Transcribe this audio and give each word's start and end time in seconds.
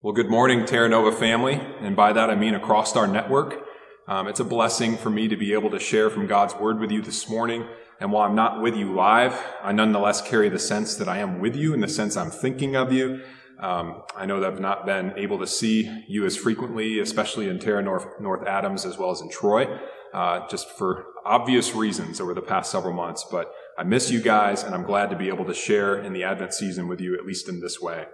Well, 0.00 0.12
good 0.12 0.30
morning, 0.30 0.64
Terra 0.64 0.88
Nova 0.88 1.10
family. 1.10 1.54
And 1.80 1.96
by 1.96 2.12
that, 2.12 2.30
I 2.30 2.36
mean 2.36 2.54
across 2.54 2.94
our 2.94 3.08
network. 3.08 3.66
Um, 4.06 4.28
it's 4.28 4.38
a 4.38 4.44
blessing 4.44 4.96
for 4.96 5.10
me 5.10 5.26
to 5.26 5.36
be 5.36 5.54
able 5.54 5.70
to 5.70 5.80
share 5.80 6.08
from 6.08 6.28
God's 6.28 6.54
word 6.54 6.78
with 6.78 6.92
you 6.92 7.02
this 7.02 7.28
morning. 7.28 7.66
And 7.98 8.12
while 8.12 8.22
I'm 8.22 8.36
not 8.36 8.62
with 8.62 8.76
you 8.76 8.94
live, 8.94 9.36
I 9.60 9.72
nonetheless 9.72 10.22
carry 10.22 10.50
the 10.50 10.58
sense 10.60 10.94
that 10.94 11.08
I 11.08 11.18
am 11.18 11.40
with 11.40 11.56
you 11.56 11.74
in 11.74 11.80
the 11.80 11.88
sense 11.88 12.16
I'm 12.16 12.30
thinking 12.30 12.76
of 12.76 12.92
you. 12.92 13.24
Um, 13.58 14.04
I 14.16 14.24
know 14.24 14.38
that 14.38 14.52
I've 14.52 14.60
not 14.60 14.86
been 14.86 15.14
able 15.16 15.40
to 15.40 15.48
see 15.48 16.04
you 16.06 16.24
as 16.26 16.36
frequently, 16.36 17.00
especially 17.00 17.48
in 17.48 17.58
Terra 17.58 17.82
North, 17.82 18.06
North 18.20 18.46
Adams 18.46 18.86
as 18.86 18.98
well 18.98 19.10
as 19.10 19.20
in 19.20 19.28
Troy, 19.28 19.66
uh, 20.14 20.46
just 20.46 20.70
for 20.78 21.06
obvious 21.26 21.74
reasons 21.74 22.20
over 22.20 22.34
the 22.34 22.40
past 22.40 22.70
several 22.70 22.94
months. 22.94 23.26
But 23.28 23.52
I 23.76 23.82
miss 23.82 24.12
you 24.12 24.20
guys, 24.20 24.62
and 24.62 24.76
I'm 24.76 24.84
glad 24.84 25.10
to 25.10 25.16
be 25.16 25.26
able 25.26 25.46
to 25.46 25.54
share 25.54 25.98
in 25.98 26.12
the 26.12 26.22
Advent 26.22 26.54
season 26.54 26.86
with 26.86 27.00
you, 27.00 27.16
at 27.16 27.26
least 27.26 27.48
in 27.48 27.58
this 27.58 27.80
way. 27.80 28.06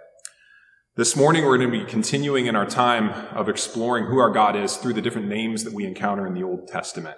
This 0.97 1.17
morning, 1.17 1.45
we're 1.45 1.59
going 1.59 1.73
to 1.73 1.85
be 1.85 1.91
continuing 1.91 2.47
in 2.47 2.55
our 2.55 2.65
time 2.65 3.11
of 3.35 3.49
exploring 3.49 4.05
who 4.05 4.21
our 4.21 4.31
God 4.31 4.55
is 4.55 4.77
through 4.77 4.93
the 4.93 5.03
different 5.03 5.27
names 5.27 5.65
that 5.65 5.73
we 5.73 5.87
encounter 5.87 6.25
in 6.25 6.35
the 6.35 6.45
Old 6.45 6.69
Testament. 6.69 7.17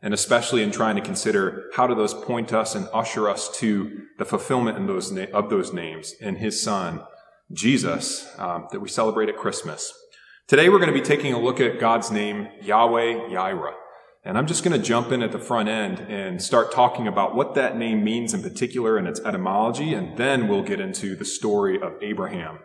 And 0.00 0.14
especially 0.14 0.62
in 0.62 0.70
trying 0.70 0.96
to 0.96 1.02
consider 1.02 1.64
how 1.74 1.86
do 1.86 1.94
those 1.94 2.14
point 2.14 2.54
us 2.54 2.74
and 2.74 2.88
usher 2.90 3.28
us 3.28 3.54
to 3.58 4.04
the 4.18 4.24
fulfillment 4.24 4.78
in 4.78 4.86
those 4.86 5.12
na- 5.12 5.26
of 5.34 5.50
those 5.50 5.74
names 5.74 6.14
in 6.22 6.36
His 6.36 6.62
Son, 6.62 7.02
Jesus, 7.52 8.26
um, 8.38 8.68
that 8.72 8.80
we 8.80 8.88
celebrate 8.88 9.28
at 9.28 9.36
Christmas. 9.36 9.92
Today, 10.48 10.70
we're 10.70 10.78
going 10.78 10.90
to 10.90 10.98
be 10.98 11.04
taking 11.04 11.34
a 11.34 11.38
look 11.38 11.60
at 11.60 11.78
God's 11.78 12.10
name, 12.10 12.48
Yahweh 12.62 13.28
Yireh. 13.28 13.74
And 14.24 14.38
I'm 14.38 14.46
just 14.46 14.64
going 14.64 14.80
to 14.80 14.82
jump 14.82 15.12
in 15.12 15.22
at 15.22 15.32
the 15.32 15.38
front 15.38 15.68
end 15.68 15.98
and 15.98 16.40
start 16.40 16.72
talking 16.72 17.06
about 17.06 17.34
what 17.34 17.56
that 17.56 17.76
name 17.76 18.02
means 18.02 18.32
in 18.32 18.42
particular 18.42 18.96
and 18.96 19.06
its 19.06 19.20
etymology, 19.20 19.92
and 19.92 20.16
then 20.16 20.48
we'll 20.48 20.62
get 20.62 20.80
into 20.80 21.14
the 21.14 21.26
story 21.26 21.78
of 21.78 21.92
Abraham 22.00 22.60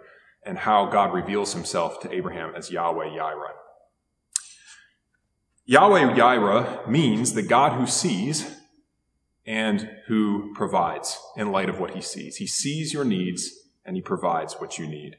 and 0.48 0.58
how 0.58 0.86
God 0.86 1.14
reveals 1.14 1.54
himself 1.54 2.00
to 2.00 2.14
Abraham 2.14 2.54
as 2.56 2.72
Yahweh 2.72 3.10
Yireh. 3.10 3.54
Yahweh 5.66 6.16
Yireh 6.16 6.88
means 6.88 7.34
the 7.34 7.42
God 7.42 7.78
who 7.78 7.86
sees 7.86 8.56
and 9.46 9.90
who 10.08 10.54
provides 10.56 11.20
in 11.36 11.52
light 11.52 11.70
of 11.70 11.80
what 11.80 11.92
he 11.92 12.02
sees. 12.02 12.38
He 12.38 12.48
sees 12.48 12.94
your 12.94 13.04
needs 13.04 13.52
and 13.86 13.98
he 13.98 14.02
provides 14.02 14.56
what 14.56 14.80
you 14.80 14.88
need. 14.88 15.18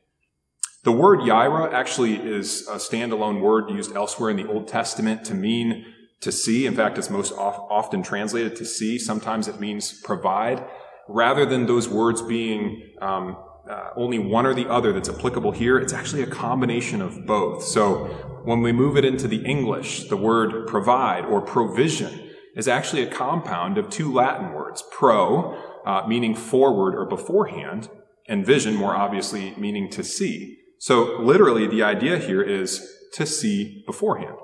The 0.84 0.92
word 0.92 1.20
Yireh 1.20 1.72
actually 1.72 2.16
is 2.16 2.66
a 2.66 2.76
standalone 2.76 3.42
word 3.42 3.68
used 3.70 3.94
elsewhere 3.94 4.30
in 4.30 4.36
the 4.36 4.48
Old 4.48 4.66
Testament 4.66 5.24
to 5.26 5.34
mean 5.34 5.84
to 6.20 6.32
see. 6.32 6.64
In 6.64 6.74
fact, 6.74 6.96
it's 6.96 7.10
most 7.10 7.32
often 7.32 8.02
translated 8.02 8.56
to 8.56 8.64
see. 8.64 8.98
Sometimes 8.98 9.48
it 9.48 9.60
means 9.60 10.00
provide. 10.00 10.64
Rather 11.06 11.44
than 11.44 11.66
those 11.66 11.88
words 11.88 12.22
being 12.22 12.90
um, 13.00 13.36
uh, 13.68 13.90
only 13.96 14.18
one 14.18 14.46
or 14.46 14.54
the 14.54 14.68
other 14.68 14.92
that's 14.92 15.08
applicable 15.08 15.52
here. 15.52 15.78
It's 15.78 15.92
actually 15.92 16.22
a 16.22 16.26
combination 16.26 17.02
of 17.02 17.26
both. 17.26 17.64
So 17.64 18.06
when 18.44 18.62
we 18.62 18.72
move 18.72 18.96
it 18.96 19.04
into 19.04 19.28
the 19.28 19.44
English, 19.44 20.08
the 20.08 20.16
word 20.16 20.66
provide 20.66 21.24
or 21.24 21.40
provision 21.40 22.30
is 22.56 22.66
actually 22.66 23.02
a 23.02 23.10
compound 23.10 23.78
of 23.78 23.90
two 23.90 24.12
Latin 24.12 24.52
words, 24.52 24.82
pro, 24.90 25.54
uh, 25.84 26.06
meaning 26.08 26.34
forward 26.34 26.94
or 26.94 27.04
beforehand, 27.04 27.88
and 28.26 28.44
vision, 28.44 28.74
more 28.74 28.96
obviously, 28.96 29.54
meaning 29.56 29.90
to 29.90 30.02
see. 30.02 30.58
So 30.78 31.18
literally, 31.20 31.66
the 31.66 31.82
idea 31.82 32.18
here 32.18 32.42
is 32.42 32.86
to 33.14 33.26
see 33.26 33.82
beforehand. 33.86 34.36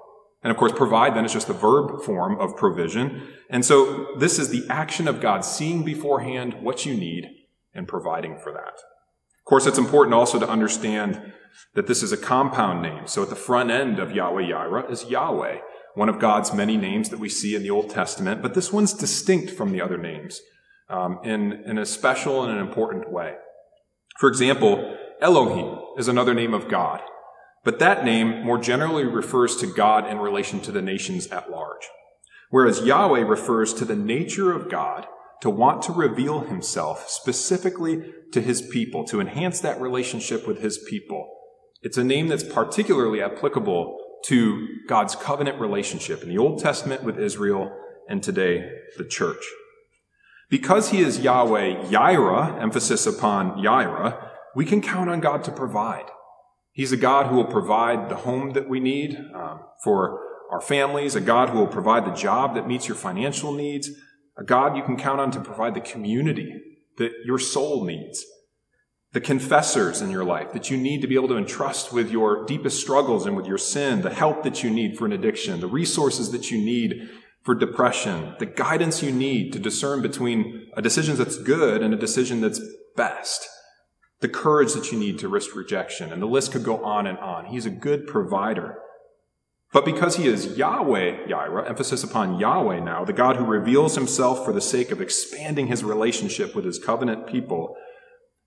And 0.42 0.50
of 0.50 0.56
course, 0.56 0.72
provide 0.72 1.14
then 1.14 1.24
is 1.24 1.32
just 1.32 1.46
the 1.46 1.54
verb 1.54 2.02
form 2.02 2.38
of 2.38 2.56
provision. 2.56 3.26
And 3.48 3.64
so 3.64 4.14
this 4.18 4.38
is 4.38 4.50
the 4.50 4.66
action 4.68 5.08
of 5.08 5.20
God 5.20 5.44
seeing 5.44 5.82
beforehand 5.82 6.54
what 6.60 6.84
you 6.84 6.94
need 6.94 7.24
and 7.72 7.88
providing 7.88 8.38
for 8.38 8.52
that. 8.52 8.78
Of 9.44 9.50
course, 9.50 9.66
it's 9.66 9.76
important 9.76 10.14
also 10.14 10.38
to 10.38 10.48
understand 10.48 11.34
that 11.74 11.86
this 11.86 12.02
is 12.02 12.12
a 12.12 12.16
compound 12.16 12.80
name. 12.80 13.06
So 13.06 13.22
at 13.22 13.28
the 13.28 13.36
front 13.36 13.70
end 13.70 13.98
of 13.98 14.10
Yahweh 14.10 14.44
Yireh 14.44 14.90
is 14.90 15.04
Yahweh, 15.04 15.58
one 15.94 16.08
of 16.08 16.18
God's 16.18 16.54
many 16.54 16.78
names 16.78 17.10
that 17.10 17.20
we 17.20 17.28
see 17.28 17.54
in 17.54 17.62
the 17.62 17.68
Old 17.68 17.90
Testament, 17.90 18.40
but 18.40 18.54
this 18.54 18.72
one's 18.72 18.94
distinct 18.94 19.50
from 19.50 19.70
the 19.70 19.82
other 19.82 19.98
names 19.98 20.40
um, 20.88 21.18
in, 21.24 21.62
in 21.66 21.76
a 21.76 21.84
special 21.84 22.42
and 22.42 22.52
an 22.52 22.66
important 22.66 23.12
way. 23.12 23.34
For 24.18 24.30
example, 24.30 24.96
Elohim 25.20 25.78
is 25.98 26.08
another 26.08 26.32
name 26.32 26.54
of 26.54 26.68
God, 26.68 27.02
but 27.64 27.78
that 27.80 28.02
name 28.02 28.44
more 28.44 28.56
generally 28.56 29.04
refers 29.04 29.56
to 29.56 29.66
God 29.66 30.08
in 30.08 30.20
relation 30.20 30.60
to 30.60 30.72
the 30.72 30.80
nations 30.80 31.26
at 31.26 31.50
large. 31.50 31.86
Whereas 32.48 32.80
Yahweh 32.80 33.20
refers 33.20 33.74
to 33.74 33.84
the 33.84 33.94
nature 33.94 34.52
of 34.52 34.70
God 34.70 35.06
to 35.44 35.50
want 35.50 35.82
to 35.82 35.92
reveal 35.92 36.40
himself 36.40 37.06
specifically 37.06 38.02
to 38.32 38.40
his 38.40 38.62
people, 38.62 39.04
to 39.04 39.20
enhance 39.20 39.60
that 39.60 39.78
relationship 39.78 40.46
with 40.46 40.62
his 40.62 40.78
people. 40.88 41.30
It's 41.82 41.98
a 41.98 42.02
name 42.02 42.28
that's 42.28 42.42
particularly 42.42 43.20
applicable 43.20 43.98
to 44.24 44.66
God's 44.88 45.14
covenant 45.14 45.60
relationship 45.60 46.22
in 46.22 46.30
the 46.30 46.38
Old 46.38 46.60
Testament 46.60 47.04
with 47.04 47.18
Israel 47.18 47.70
and 48.08 48.22
today 48.22 48.70
the 48.96 49.04
church. 49.04 49.44
Because 50.48 50.92
he 50.92 51.00
is 51.00 51.20
Yahweh 51.20 51.90
Yireh, 51.90 52.62
emphasis 52.62 53.06
upon 53.06 53.62
Yireh, 53.62 54.30
we 54.56 54.64
can 54.64 54.80
count 54.80 55.10
on 55.10 55.20
God 55.20 55.44
to 55.44 55.52
provide. 55.52 56.06
He's 56.72 56.92
a 56.92 56.96
God 56.96 57.26
who 57.26 57.36
will 57.36 57.44
provide 57.44 58.08
the 58.08 58.16
home 58.16 58.54
that 58.54 58.66
we 58.66 58.80
need 58.80 59.18
um, 59.34 59.60
for 59.82 60.22
our 60.50 60.62
families, 60.62 61.14
a 61.14 61.20
God 61.20 61.50
who 61.50 61.58
will 61.58 61.66
provide 61.66 62.06
the 62.06 62.14
job 62.14 62.54
that 62.54 62.66
meets 62.66 62.88
your 62.88 62.96
financial 62.96 63.52
needs, 63.52 63.90
a 64.36 64.44
God 64.44 64.76
you 64.76 64.82
can 64.82 64.96
count 64.96 65.20
on 65.20 65.30
to 65.32 65.40
provide 65.40 65.74
the 65.74 65.80
community 65.80 66.60
that 66.98 67.12
your 67.24 67.38
soul 67.38 67.84
needs, 67.84 68.24
the 69.12 69.20
confessors 69.20 70.00
in 70.00 70.10
your 70.10 70.24
life 70.24 70.52
that 70.52 70.70
you 70.70 70.76
need 70.76 71.00
to 71.00 71.06
be 71.06 71.14
able 71.14 71.28
to 71.28 71.36
entrust 71.36 71.92
with 71.92 72.10
your 72.10 72.44
deepest 72.46 72.80
struggles 72.80 73.26
and 73.26 73.36
with 73.36 73.46
your 73.46 73.58
sin, 73.58 74.02
the 74.02 74.12
help 74.12 74.42
that 74.42 74.62
you 74.62 74.70
need 74.70 74.98
for 74.98 75.06
an 75.06 75.12
addiction, 75.12 75.60
the 75.60 75.66
resources 75.66 76.32
that 76.32 76.50
you 76.50 76.58
need 76.58 77.08
for 77.42 77.54
depression, 77.54 78.34
the 78.38 78.46
guidance 78.46 79.02
you 79.02 79.12
need 79.12 79.52
to 79.52 79.58
discern 79.58 80.02
between 80.02 80.66
a 80.76 80.82
decision 80.82 81.16
that's 81.16 81.36
good 81.36 81.82
and 81.82 81.92
a 81.92 81.98
decision 81.98 82.40
that's 82.40 82.60
best, 82.96 83.48
the 84.20 84.28
courage 84.28 84.72
that 84.72 84.90
you 84.90 84.98
need 84.98 85.18
to 85.18 85.28
risk 85.28 85.54
rejection, 85.54 86.12
and 86.12 86.22
the 86.22 86.26
list 86.26 86.52
could 86.52 86.64
go 86.64 86.82
on 86.82 87.06
and 87.06 87.18
on. 87.18 87.46
He's 87.46 87.66
a 87.66 87.70
good 87.70 88.06
provider. 88.06 88.78
But 89.74 89.84
because 89.84 90.14
he 90.14 90.28
is 90.28 90.56
Yahweh, 90.56 91.26
Yireh, 91.26 91.68
emphasis 91.68 92.04
upon 92.04 92.38
Yahweh 92.38 92.78
now, 92.78 93.04
the 93.04 93.12
God 93.12 93.34
who 93.34 93.44
reveals 93.44 93.96
himself 93.96 94.44
for 94.44 94.52
the 94.52 94.60
sake 94.60 94.92
of 94.92 95.00
expanding 95.00 95.66
his 95.66 95.82
relationship 95.82 96.54
with 96.54 96.64
his 96.64 96.78
covenant 96.78 97.26
people, 97.26 97.76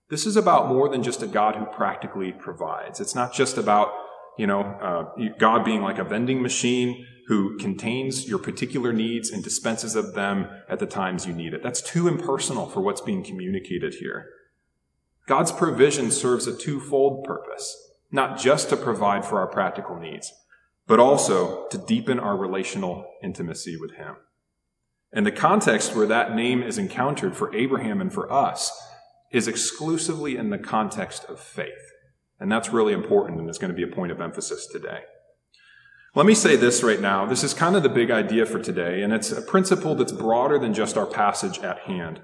this 0.08 0.24
is 0.24 0.38
about 0.38 0.68
more 0.68 0.88
than 0.88 1.02
just 1.02 1.22
a 1.22 1.26
God 1.26 1.56
who 1.56 1.66
practically 1.66 2.32
provides. 2.32 2.98
It's 2.98 3.14
not 3.14 3.34
just 3.34 3.58
about, 3.58 3.92
you 4.38 4.46
know, 4.46 4.62
uh, 4.62 5.28
God 5.38 5.66
being 5.66 5.82
like 5.82 5.98
a 5.98 6.04
vending 6.04 6.40
machine 6.40 7.06
who 7.26 7.58
contains 7.58 8.26
your 8.26 8.38
particular 8.38 8.94
needs 8.94 9.28
and 9.28 9.44
dispenses 9.44 9.94
of 9.96 10.14
them 10.14 10.48
at 10.66 10.78
the 10.78 10.86
times 10.86 11.26
you 11.26 11.34
need 11.34 11.52
it. 11.52 11.62
That's 11.62 11.82
too 11.82 12.08
impersonal 12.08 12.70
for 12.70 12.80
what's 12.80 13.02
being 13.02 13.22
communicated 13.22 13.96
here. 14.00 14.30
God's 15.26 15.52
provision 15.52 16.10
serves 16.10 16.46
a 16.46 16.56
twofold 16.56 17.24
purpose, 17.24 17.76
not 18.10 18.38
just 18.38 18.70
to 18.70 18.78
provide 18.78 19.26
for 19.26 19.40
our 19.40 19.46
practical 19.46 20.00
needs, 20.00 20.32
but 20.88 20.98
also 20.98 21.68
to 21.68 21.78
deepen 21.78 22.18
our 22.18 22.36
relational 22.36 23.06
intimacy 23.22 23.76
with 23.76 23.92
Him. 23.92 24.16
And 25.12 25.24
the 25.24 25.30
context 25.30 25.94
where 25.94 26.06
that 26.06 26.34
name 26.34 26.62
is 26.62 26.78
encountered 26.78 27.36
for 27.36 27.54
Abraham 27.54 28.00
and 28.00 28.12
for 28.12 28.32
us 28.32 28.72
is 29.30 29.46
exclusively 29.46 30.36
in 30.36 30.50
the 30.50 30.58
context 30.58 31.24
of 31.26 31.38
faith. 31.38 31.92
And 32.40 32.50
that's 32.50 32.70
really 32.70 32.92
important 32.92 33.38
and 33.38 33.48
is 33.48 33.58
going 33.58 33.70
to 33.70 33.76
be 33.76 33.82
a 33.82 33.94
point 33.94 34.12
of 34.12 34.20
emphasis 34.20 34.66
today. 34.66 35.02
Let 36.14 36.26
me 36.26 36.34
say 36.34 36.56
this 36.56 36.82
right 36.82 37.00
now. 37.00 37.26
This 37.26 37.44
is 37.44 37.52
kind 37.52 37.76
of 37.76 37.82
the 37.82 37.88
big 37.88 38.10
idea 38.10 38.46
for 38.46 38.58
today, 38.58 39.02
and 39.02 39.12
it's 39.12 39.30
a 39.30 39.42
principle 39.42 39.94
that's 39.94 40.12
broader 40.12 40.58
than 40.58 40.72
just 40.72 40.96
our 40.96 41.06
passage 41.06 41.58
at 41.58 41.80
hand. 41.80 42.22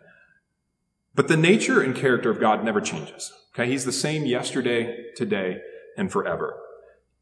But 1.14 1.28
the 1.28 1.36
nature 1.36 1.80
and 1.80 1.94
character 1.94 2.30
of 2.30 2.41
God 2.41 2.64
never 2.64 2.80
changes. 2.80 3.33
Okay? 3.54 3.71
He's 3.71 3.84
the 3.84 3.92
same 3.92 4.24
yesterday, 4.24 5.12
today, 5.16 5.60
and 5.97 6.10
forever. 6.10 6.59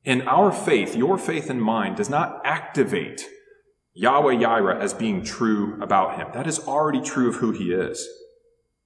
In 0.04 0.22
our 0.22 0.50
faith, 0.50 0.96
your 0.96 1.16
faith 1.16 1.49
and 1.49 1.62
mine 1.62 1.94
does 1.94 2.10
not 2.10 2.40
activate 2.44 3.28
Yahweh 3.94 4.34
Yireh 4.34 4.81
as 4.81 4.94
being 4.94 5.22
true 5.22 5.81
about 5.81 6.16
him. 6.16 6.28
That 6.34 6.46
is 6.46 6.58
already 6.66 7.00
true 7.00 7.28
of 7.28 7.37
who 7.37 7.52
he 7.52 7.72
is. 7.72 8.08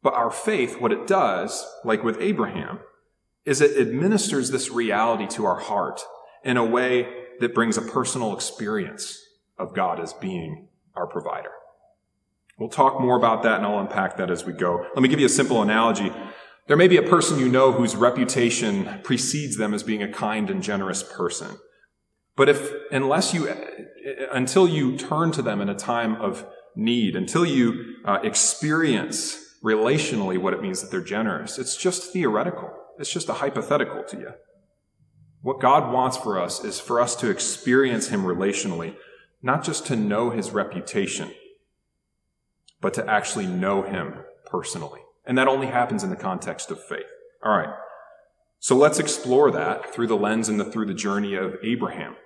But 0.02 0.14
our 0.14 0.30
faith, 0.30 0.80
what 0.80 0.92
it 0.92 1.06
does, 1.06 1.66
like 1.84 2.04
with 2.04 2.20
Abraham, 2.20 2.80
is 3.44 3.60
it 3.60 3.78
administers 3.78 4.50
this 4.50 4.70
reality 4.70 5.26
to 5.28 5.46
our 5.46 5.58
heart 5.58 6.00
in 6.44 6.56
a 6.56 6.64
way 6.64 7.08
that 7.40 7.54
brings 7.54 7.76
a 7.76 7.82
personal 7.82 8.34
experience 8.34 9.20
of 9.58 9.74
God 9.74 10.00
as 10.00 10.12
being 10.12 10.69
our 10.94 11.06
provider. 11.06 11.50
We'll 12.58 12.69
talk 12.69 13.00
more 13.00 13.16
about 13.16 13.42
that 13.42 13.58
and 13.58 13.66
I'll 13.66 13.78
unpack 13.78 14.16
that 14.16 14.30
as 14.30 14.44
we 14.44 14.52
go. 14.52 14.86
Let 14.94 15.02
me 15.02 15.08
give 15.08 15.20
you 15.20 15.26
a 15.26 15.30
simple 15.30 15.62
analogy. 15.62 16.10
There 16.66 16.76
may 16.76 16.88
be 16.88 16.96
a 16.96 17.02
person 17.02 17.38
you 17.38 17.48
know 17.48 17.70
whose 17.70 17.94
reputation 17.94 19.00
precedes 19.04 19.56
them 19.56 19.72
as 19.72 19.84
being 19.84 20.02
a 20.02 20.12
kind 20.12 20.50
and 20.50 20.62
generous 20.62 21.02
person. 21.02 21.58
But 22.34 22.48
if, 22.48 22.72
unless 22.90 23.32
you, 23.32 23.48
until 24.32 24.68
you 24.68 24.96
turn 24.96 25.30
to 25.32 25.42
them 25.42 25.60
in 25.60 25.68
a 25.68 25.74
time 25.74 26.16
of 26.16 26.44
need, 26.74 27.14
until 27.14 27.46
you 27.46 27.96
uh, 28.04 28.18
experience 28.22 29.56
relationally 29.64 30.38
what 30.38 30.54
it 30.54 30.60
means 30.60 30.82
that 30.82 30.90
they're 30.90 31.00
generous, 31.00 31.56
it's 31.56 31.76
just 31.76 32.12
theoretical. 32.12 32.70
It's 32.98 33.12
just 33.12 33.28
a 33.28 33.34
hypothetical 33.34 34.02
to 34.04 34.16
you. 34.16 34.30
What 35.42 35.60
God 35.60 35.92
wants 35.92 36.16
for 36.16 36.40
us 36.40 36.64
is 36.64 36.80
for 36.80 37.00
us 37.00 37.14
to 37.16 37.30
experience 37.30 38.08
Him 38.08 38.24
relationally, 38.24 38.96
not 39.40 39.62
just 39.62 39.86
to 39.86 39.94
know 39.94 40.30
His 40.30 40.50
reputation, 40.50 41.30
but 42.80 42.92
to 42.94 43.08
actually 43.08 43.46
know 43.46 43.82
Him 43.82 44.16
personally. 44.44 45.00
And 45.26 45.37
that 45.37 45.49
only 45.49 45.67
happens 45.67 46.05
in 46.05 46.11
the 46.11 46.17
context 46.17 46.70
of 46.70 46.82
faith. 46.82 47.06
All 47.44 47.56
right. 47.56 47.75
So 48.58 48.76
let's 48.76 48.99
explore 48.99 49.50
that 49.50 49.93
through 49.93 50.06
the 50.06 50.17
lens 50.17 50.49
and 50.49 50.58
the, 50.58 50.64
through 50.64 50.87
the 50.87 50.94
journey 50.94 51.34
of 51.34 51.56
Abraham. 51.62 52.17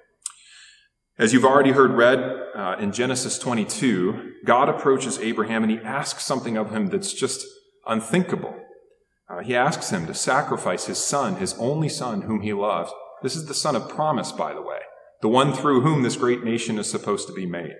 As 1.18 1.32
you've 1.32 1.44
already 1.44 1.72
heard 1.72 1.90
read 1.92 2.18
uh, 2.54 2.76
in 2.78 2.92
Genesis 2.92 3.38
22, 3.38 4.32
God 4.44 4.68
approaches 4.68 5.18
Abraham 5.18 5.62
and 5.62 5.70
he 5.70 5.78
asks 5.78 6.24
something 6.24 6.56
of 6.56 6.70
him 6.70 6.88
that's 6.88 7.12
just 7.12 7.46
unthinkable. 7.86 8.54
Uh, 9.28 9.40
he 9.40 9.54
asks 9.54 9.90
him 9.90 10.06
to 10.06 10.14
sacrifice 10.14 10.86
his 10.86 10.98
son, 10.98 11.36
his 11.36 11.54
only 11.58 11.88
son, 11.88 12.22
whom 12.22 12.40
he 12.40 12.52
loves. 12.52 12.90
This 13.22 13.36
is 13.36 13.46
the 13.46 13.54
son 13.54 13.76
of 13.76 13.88
promise, 13.88 14.32
by 14.32 14.54
the 14.54 14.62
way, 14.62 14.78
the 15.20 15.28
one 15.28 15.52
through 15.52 15.82
whom 15.82 16.02
this 16.02 16.16
great 16.16 16.42
nation 16.42 16.78
is 16.78 16.90
supposed 16.90 17.28
to 17.28 17.34
be 17.34 17.46
made. 17.46 17.76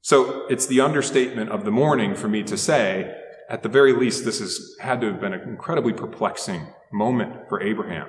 So 0.00 0.46
it's 0.48 0.66
the 0.66 0.80
understatement 0.80 1.50
of 1.50 1.64
the 1.64 1.70
morning 1.70 2.14
for 2.14 2.28
me 2.28 2.42
to 2.44 2.56
say, 2.56 3.14
at 3.48 3.62
the 3.62 3.68
very 3.68 3.92
least, 3.92 4.24
this 4.24 4.40
has 4.40 4.74
had 4.80 5.00
to 5.00 5.08
have 5.08 5.20
been 5.20 5.32
an 5.32 5.48
incredibly 5.48 5.92
perplexing 5.92 6.66
moment 6.92 7.48
for 7.48 7.60
Abraham. 7.60 8.08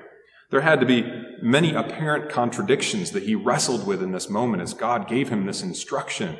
There 0.50 0.62
had 0.62 0.80
to 0.80 0.86
be 0.86 1.04
many 1.42 1.74
apparent 1.74 2.30
contradictions 2.30 3.12
that 3.12 3.24
he 3.24 3.36
wrestled 3.36 3.86
with 3.86 4.02
in 4.02 4.12
this 4.12 4.30
moment 4.30 4.64
as 4.64 4.74
God 4.74 5.08
gave 5.08 5.30
him 5.30 5.46
this 5.46 5.62
instruction 5.62 6.38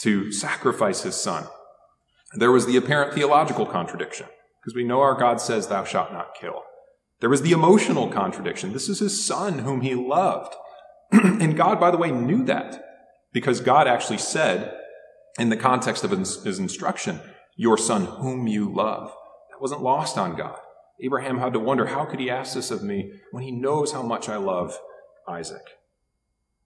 to 0.00 0.30
sacrifice 0.30 1.02
his 1.02 1.16
son. 1.16 1.46
There 2.34 2.52
was 2.52 2.66
the 2.66 2.76
apparent 2.76 3.14
theological 3.14 3.66
contradiction, 3.66 4.26
because 4.60 4.76
we 4.76 4.84
know 4.84 5.00
our 5.00 5.18
God 5.18 5.40
says, 5.40 5.66
Thou 5.66 5.84
shalt 5.84 6.12
not 6.12 6.34
kill. 6.40 6.62
There 7.20 7.30
was 7.30 7.42
the 7.42 7.52
emotional 7.52 8.08
contradiction. 8.08 8.72
This 8.72 8.88
is 8.88 9.00
his 9.00 9.26
son 9.26 9.60
whom 9.60 9.80
he 9.80 9.94
loved. 9.94 10.54
and 11.10 11.56
God, 11.56 11.80
by 11.80 11.90
the 11.90 11.96
way, 11.96 12.12
knew 12.12 12.44
that, 12.44 12.84
because 13.32 13.60
God 13.60 13.88
actually 13.88 14.18
said, 14.18 14.74
in 15.38 15.48
the 15.48 15.56
context 15.56 16.04
of 16.04 16.10
his 16.10 16.58
instruction, 16.58 17.20
Your 17.60 17.76
son 17.76 18.04
whom 18.04 18.46
you 18.46 18.72
love. 18.72 19.12
That 19.50 19.60
wasn't 19.60 19.82
lost 19.82 20.16
on 20.16 20.36
God. 20.36 20.60
Abraham 21.00 21.38
had 21.38 21.52
to 21.54 21.58
wonder, 21.58 21.86
how 21.86 22.04
could 22.04 22.20
he 22.20 22.30
ask 22.30 22.54
this 22.54 22.70
of 22.70 22.84
me 22.84 23.14
when 23.32 23.42
he 23.42 23.50
knows 23.50 23.90
how 23.90 24.02
much 24.02 24.28
I 24.28 24.36
love 24.36 24.78
Isaac? 25.26 25.76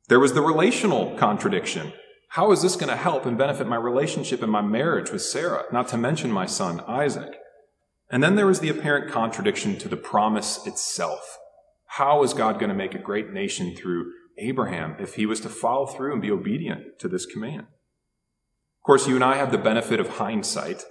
There 0.09 0.21
was 0.21 0.35
the 0.35 0.43
relational 0.43 1.17
contradiction. 1.17 1.95
How 2.29 2.53
is 2.53 2.61
this 2.61 2.77
going 2.77 2.91
to 2.91 2.97
help 2.97 3.25
and 3.25 3.39
benefit 3.39 3.67
my 3.67 3.77
relationship 3.77 4.43
and 4.43 4.53
my 4.53 4.61
marriage 4.61 5.11
with 5.11 5.23
Sarah, 5.23 5.65
not 5.73 5.89
to 5.89 5.97
mention 5.97 6.31
my 6.31 6.45
son 6.45 6.81
Isaac? 6.87 7.37
And 8.11 8.23
then 8.23 8.35
there 8.35 8.47
was 8.47 8.61
the 8.61 8.69
apparent 8.69 9.11
contradiction 9.11 9.79
to 9.79 9.89
the 9.89 9.97
promise 9.97 10.67
itself. 10.67 11.39
How 11.87 12.23
is 12.23 12.35
God 12.35 12.59
going 12.59 12.69
to 12.69 12.75
make 12.75 12.95
a 12.95 12.99
great 12.99 13.33
nation 13.33 13.75
through 13.75 14.13
Abraham 14.37 14.97
if 14.99 15.15
he 15.15 15.25
was 15.25 15.41
to 15.41 15.49
follow 15.49 15.87
through 15.87 16.13
and 16.13 16.21
be 16.21 16.31
obedient 16.31 16.99
to 16.99 17.09
this 17.09 17.25
command? 17.25 17.69
Of 18.83 18.87
course, 18.87 19.07
you 19.07 19.15
and 19.15 19.23
I 19.23 19.37
have 19.37 19.53
the 19.53 19.59
benefit 19.59 20.01
of 20.01 20.09
hindsight. 20.09 20.83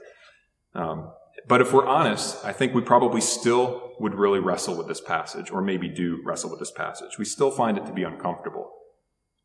Um, 0.73 1.11
but 1.45 1.59
if 1.59 1.73
we're 1.73 1.85
honest, 1.85 2.45
I 2.45 2.53
think 2.53 2.73
we 2.73 2.79
probably 2.79 3.19
still 3.19 3.91
would 3.99 4.15
really 4.15 4.39
wrestle 4.39 4.77
with 4.77 4.87
this 4.87 5.01
passage, 5.01 5.51
or 5.51 5.61
maybe 5.61 5.89
do 5.89 6.21
wrestle 6.25 6.49
with 6.49 6.59
this 6.59 6.71
passage. 6.71 7.17
We 7.19 7.25
still 7.25 7.51
find 7.51 7.77
it 7.77 7.85
to 7.87 7.91
be 7.91 8.03
uncomfortable. 8.03 8.71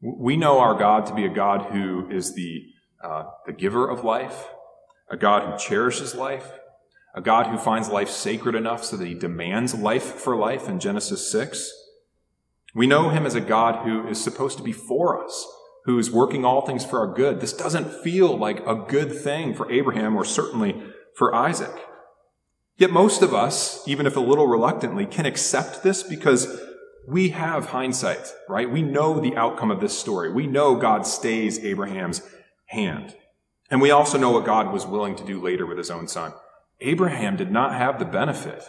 We 0.00 0.36
know 0.36 0.60
our 0.60 0.74
God 0.78 1.06
to 1.06 1.14
be 1.14 1.24
a 1.24 1.28
God 1.28 1.72
who 1.72 2.08
is 2.08 2.36
the, 2.36 2.66
uh, 3.02 3.24
the 3.46 3.52
giver 3.52 3.90
of 3.90 4.04
life, 4.04 4.46
a 5.10 5.16
God 5.16 5.50
who 5.50 5.58
cherishes 5.58 6.14
life, 6.14 6.52
a 7.16 7.20
God 7.20 7.46
who 7.46 7.58
finds 7.58 7.88
life 7.88 8.10
sacred 8.10 8.54
enough 8.54 8.84
so 8.84 8.96
that 8.96 9.08
he 9.08 9.14
demands 9.14 9.74
life 9.74 10.04
for 10.04 10.36
life 10.36 10.68
in 10.68 10.78
Genesis 10.78 11.32
6. 11.32 11.72
We 12.76 12.86
know 12.86 13.08
him 13.08 13.26
as 13.26 13.34
a 13.34 13.40
God 13.40 13.84
who 13.84 14.06
is 14.06 14.22
supposed 14.22 14.56
to 14.58 14.62
be 14.62 14.70
for 14.70 15.24
us, 15.24 15.44
who 15.86 15.98
is 15.98 16.10
working 16.10 16.44
all 16.44 16.66
things 16.66 16.84
for 16.84 16.98
our 16.98 17.06
good. 17.06 17.40
This 17.40 17.52
doesn't 17.52 17.92
feel 18.02 18.36
like 18.36 18.64
a 18.66 18.74
good 18.74 19.16
thing 19.16 19.54
for 19.54 19.70
Abraham 19.70 20.16
or 20.16 20.24
certainly 20.24 20.82
for 21.14 21.34
Isaac. 21.34 21.74
Yet 22.76 22.90
most 22.90 23.22
of 23.22 23.32
us, 23.32 23.86
even 23.86 24.04
if 24.04 24.16
a 24.16 24.20
little 24.20 24.48
reluctantly, 24.48 25.06
can 25.06 25.26
accept 25.26 25.84
this 25.84 26.02
because 26.02 26.60
we 27.06 27.30
have 27.30 27.66
hindsight, 27.66 28.34
right? 28.48 28.68
We 28.68 28.82
know 28.82 29.20
the 29.20 29.36
outcome 29.36 29.70
of 29.70 29.80
this 29.80 29.96
story. 29.96 30.30
We 30.30 30.48
know 30.48 30.74
God 30.74 31.06
stays 31.06 31.64
Abraham's 31.64 32.20
hand. 32.66 33.14
And 33.70 33.80
we 33.80 33.92
also 33.92 34.18
know 34.18 34.32
what 34.32 34.44
God 34.44 34.72
was 34.72 34.86
willing 34.86 35.14
to 35.14 35.24
do 35.24 35.40
later 35.40 35.66
with 35.66 35.78
his 35.78 35.90
own 35.90 36.08
son. 36.08 36.32
Abraham 36.80 37.36
did 37.36 37.52
not 37.52 37.74
have 37.74 38.00
the 38.00 38.04
benefit 38.04 38.64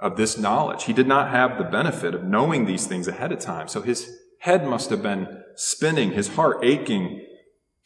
of 0.00 0.16
this 0.16 0.38
knowledge. 0.38 0.84
He 0.84 0.94
did 0.94 1.06
not 1.06 1.30
have 1.30 1.58
the 1.58 1.64
benefit 1.64 2.14
of 2.14 2.24
knowing 2.24 2.64
these 2.64 2.86
things 2.86 3.08
ahead 3.08 3.30
of 3.30 3.40
time. 3.40 3.68
So 3.68 3.82
his 3.82 4.10
head 4.40 4.66
must 4.66 4.88
have 4.88 5.02
been 5.02 5.42
spinning, 5.56 6.12
his 6.12 6.28
heart 6.28 6.64
aching 6.64 7.26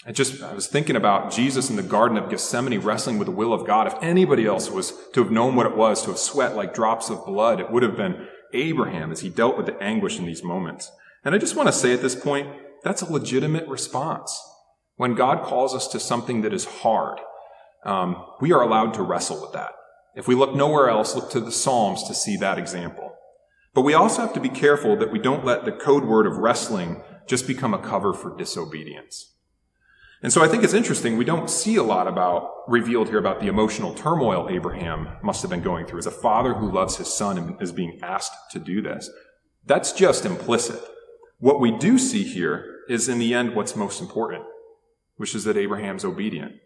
I 0.06 0.12
just, 0.12 0.42
I 0.42 0.54
was 0.54 0.66
thinking 0.66 0.96
about 0.96 1.30
Jesus 1.30 1.68
in 1.68 1.76
the 1.76 1.82
Garden 1.82 2.16
of 2.16 2.30
Gethsemane 2.30 2.80
wrestling 2.80 3.18
with 3.18 3.26
the 3.26 3.32
will 3.32 3.52
of 3.52 3.66
God. 3.66 3.86
If 3.86 3.94
anybody 4.00 4.46
else 4.46 4.70
was 4.70 4.94
to 5.12 5.22
have 5.22 5.30
known 5.30 5.56
what 5.56 5.66
it 5.66 5.76
was 5.76 6.02
to 6.02 6.08
have 6.08 6.18
sweat 6.18 6.56
like 6.56 6.72
drops 6.72 7.10
of 7.10 7.26
blood, 7.26 7.60
it 7.60 7.70
would 7.70 7.82
have 7.82 7.98
been 7.98 8.26
Abraham 8.54 9.12
as 9.12 9.20
he 9.20 9.28
dealt 9.28 9.58
with 9.58 9.66
the 9.66 9.80
anguish 9.82 10.18
in 10.18 10.24
these 10.24 10.42
moments. 10.42 10.90
And 11.22 11.34
I 11.34 11.38
just 11.38 11.54
want 11.54 11.68
to 11.68 11.72
say 11.72 11.92
at 11.92 12.00
this 12.00 12.14
point, 12.14 12.48
that's 12.82 13.02
a 13.02 13.12
legitimate 13.12 13.68
response. 13.68 14.40
When 14.96 15.14
God 15.14 15.44
calls 15.44 15.74
us 15.74 15.86
to 15.88 16.00
something 16.00 16.40
that 16.42 16.54
is 16.54 16.64
hard, 16.64 17.20
um, 17.84 18.24
we 18.40 18.52
are 18.52 18.62
allowed 18.62 18.94
to 18.94 19.02
wrestle 19.02 19.42
with 19.42 19.52
that. 19.52 19.72
If 20.14 20.26
we 20.26 20.34
look 20.34 20.54
nowhere 20.54 20.88
else, 20.88 21.14
look 21.14 21.30
to 21.32 21.40
the 21.40 21.52
Psalms 21.52 22.04
to 22.04 22.14
see 22.14 22.38
that 22.38 22.58
example. 22.58 23.12
But 23.74 23.82
we 23.82 23.94
also 23.94 24.22
have 24.22 24.32
to 24.32 24.40
be 24.40 24.48
careful 24.48 24.96
that 24.96 25.12
we 25.12 25.18
don't 25.18 25.44
let 25.44 25.66
the 25.66 25.72
code 25.72 26.04
word 26.04 26.26
of 26.26 26.38
wrestling 26.38 27.02
just 27.30 27.46
become 27.46 27.72
a 27.72 27.78
cover 27.78 28.12
for 28.12 28.36
disobedience. 28.36 29.36
And 30.20 30.32
so 30.32 30.42
I 30.42 30.48
think 30.48 30.64
it's 30.64 30.74
interesting. 30.74 31.16
We 31.16 31.24
don't 31.24 31.48
see 31.48 31.76
a 31.76 31.82
lot 31.82 32.08
about 32.08 32.50
revealed 32.66 33.08
here 33.08 33.18
about 33.18 33.38
the 33.38 33.46
emotional 33.46 33.94
turmoil 33.94 34.48
Abraham 34.50 35.08
must 35.22 35.40
have 35.42 35.50
been 35.50 35.62
going 35.62 35.86
through 35.86 36.00
as 36.00 36.06
a 36.06 36.10
father 36.10 36.54
who 36.54 36.70
loves 36.70 36.96
his 36.96 37.06
son 37.06 37.38
and 37.38 37.62
is 37.62 37.70
being 37.70 38.00
asked 38.02 38.32
to 38.50 38.58
do 38.58 38.82
this. 38.82 39.08
That's 39.64 39.92
just 39.92 40.26
implicit. 40.26 40.82
What 41.38 41.60
we 41.60 41.70
do 41.70 41.98
see 41.98 42.24
here 42.24 42.80
is 42.88 43.08
in 43.08 43.20
the 43.20 43.32
end 43.32 43.54
what's 43.54 43.76
most 43.76 44.00
important, 44.00 44.44
which 45.14 45.36
is 45.36 45.44
that 45.44 45.56
Abraham's 45.56 46.04
obedient. 46.04 46.56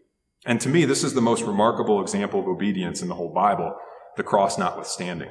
And 0.47 0.63
to 0.63 0.71
me, 0.71 0.87
this 0.87 1.05
is 1.05 1.13
the 1.13 1.21
most 1.21 1.45
remarkable 1.45 2.01
example 2.01 2.41
of 2.41 2.49
obedience 2.49 3.03
in 3.03 3.09
the 3.09 3.15
whole 3.15 3.35
Bible, 3.35 3.77
the 4.17 4.23
cross 4.23 4.57
notwithstanding. 4.57 5.31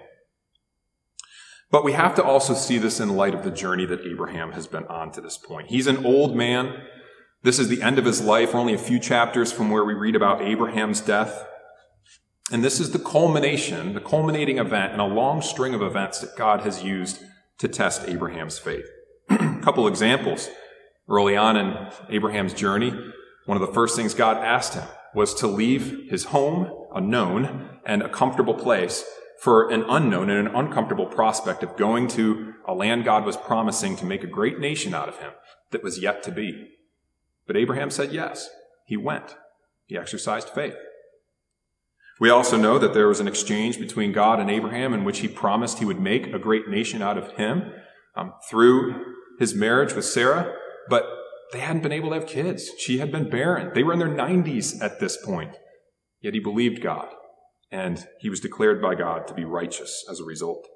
But 1.73 1.83
we 1.83 1.91
have 1.91 2.15
to 2.15 2.23
also 2.23 2.53
see 2.53 2.77
this 2.77 3.01
in 3.01 3.17
light 3.17 3.35
of 3.35 3.43
the 3.43 3.51
journey 3.51 3.85
that 3.87 4.05
Abraham 4.05 4.53
has 4.53 4.65
been 4.67 4.85
on 4.85 5.11
to 5.11 5.19
this 5.19 5.37
point. 5.37 5.67
He's 5.67 5.87
an 5.87 6.05
old 6.05 6.37
man 6.37 6.81
this 7.43 7.59
is 7.59 7.67
the 7.67 7.81
end 7.81 7.99
of 7.99 8.05
his 8.05 8.21
life. 8.21 8.53
We're 8.53 8.61
only 8.61 8.73
a 8.73 8.77
few 8.77 8.99
chapters 8.99 9.51
from 9.51 9.69
where 9.69 9.83
we 9.83 9.93
read 9.93 10.15
about 10.15 10.41
Abraham's 10.41 11.01
death. 11.01 11.45
And 12.53 12.63
this 12.63 12.79
is 12.79 12.91
the 12.91 12.99
culmination, 12.99 13.93
the 13.93 13.99
culminating 13.99 14.59
event 14.59 14.93
in 14.93 15.01
a 15.01 15.05
long 15.05 15.41
string 15.41 15.73
of 15.73 15.81
events 15.81 16.19
that 16.19 16.37
God 16.37 16.61
has 16.61 16.83
used 16.83 17.21
to 17.57 17.67
test 17.67 18.07
Abraham's 18.07 18.57
faith. 18.57 18.85
a 19.29 19.59
couple 19.61 19.87
examples. 19.89 20.49
Early 21.09 21.35
on 21.35 21.57
in 21.57 21.89
Abraham's 22.09 22.53
journey, 22.53 22.91
one 23.45 23.61
of 23.61 23.67
the 23.67 23.73
first 23.73 23.97
things 23.97 24.13
God 24.13 24.37
asked 24.37 24.73
him 24.73 24.87
was 25.13 25.33
to 25.35 25.47
leave 25.47 26.09
his 26.09 26.25
home, 26.25 26.71
a 26.95 27.01
known 27.01 27.77
and 27.85 28.01
a 28.01 28.09
comfortable 28.09 28.53
place, 28.53 29.03
for 29.43 29.69
an 29.69 29.83
unknown 29.89 30.29
and 30.29 30.47
an 30.47 30.55
uncomfortable 30.55 31.05
prospect 31.05 31.63
of 31.63 31.75
going 31.75 32.07
to 32.07 32.53
a 32.65 32.73
land 32.73 33.03
God 33.03 33.25
was 33.25 33.35
promising 33.35 33.97
to 33.97 34.05
make 34.05 34.23
a 34.23 34.27
great 34.27 34.57
nation 34.57 34.93
out 34.93 35.09
of 35.09 35.19
him 35.19 35.33
that 35.71 35.83
was 35.83 35.99
yet 35.99 36.23
to 36.23 36.31
be. 36.31 36.69
But 37.45 37.57
Abraham 37.57 37.89
said 37.89 38.13
yes. 38.13 38.49
He 38.85 38.95
went. 38.95 39.35
He 39.85 39.97
exercised 39.97 40.47
faith. 40.47 40.77
We 42.21 42.29
also 42.29 42.55
know 42.55 42.79
that 42.79 42.93
there 42.93 43.09
was 43.09 43.19
an 43.19 43.27
exchange 43.27 43.79
between 43.79 44.13
God 44.13 44.39
and 44.39 44.49
Abraham 44.49 44.93
in 44.93 45.03
which 45.03 45.19
he 45.19 45.27
promised 45.27 45.79
he 45.79 45.85
would 45.85 45.99
make 45.99 46.27
a 46.27 46.39
great 46.39 46.69
nation 46.69 47.01
out 47.01 47.17
of 47.17 47.33
him 47.33 47.73
um, 48.15 48.31
through 48.49 48.95
his 49.39 49.53
marriage 49.53 49.91
with 49.91 50.05
Sarah, 50.05 50.53
but 50.87 51.03
they 51.51 51.59
hadn't 51.59 51.83
been 51.83 51.91
able 51.91 52.11
to 52.11 52.15
have 52.15 52.27
kids. 52.27 52.71
She 52.79 52.99
had 52.99 53.11
been 53.11 53.29
barren. 53.29 53.71
They 53.73 53.83
were 53.83 53.91
in 53.91 53.99
their 53.99 54.07
90s 54.07 54.81
at 54.81 55.01
this 55.01 55.17
point. 55.17 55.57
Yet 56.21 56.33
he 56.33 56.39
believed 56.39 56.81
God, 56.81 57.09
and 57.73 58.07
he 58.19 58.29
was 58.29 58.39
declared 58.39 58.81
by 58.81 58.93
God 58.93 59.27
to 59.27 59.33
be 59.33 59.43
righteous 59.43 60.05
as 60.09 60.19
a 60.19 60.23
result. 60.23 60.67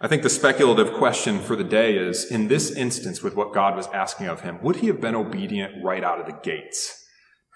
I 0.00 0.06
think 0.06 0.22
the 0.22 0.30
speculative 0.30 0.92
question 0.92 1.40
for 1.40 1.56
the 1.56 1.64
day 1.64 1.96
is 1.96 2.24
in 2.30 2.46
this 2.46 2.70
instance, 2.70 3.22
with 3.22 3.34
what 3.34 3.52
God 3.52 3.76
was 3.76 3.88
asking 3.88 4.28
of 4.28 4.42
him, 4.42 4.62
would 4.62 4.76
he 4.76 4.86
have 4.86 5.00
been 5.00 5.16
obedient 5.16 5.84
right 5.84 6.04
out 6.04 6.20
of 6.20 6.26
the 6.26 6.38
gates 6.42 7.04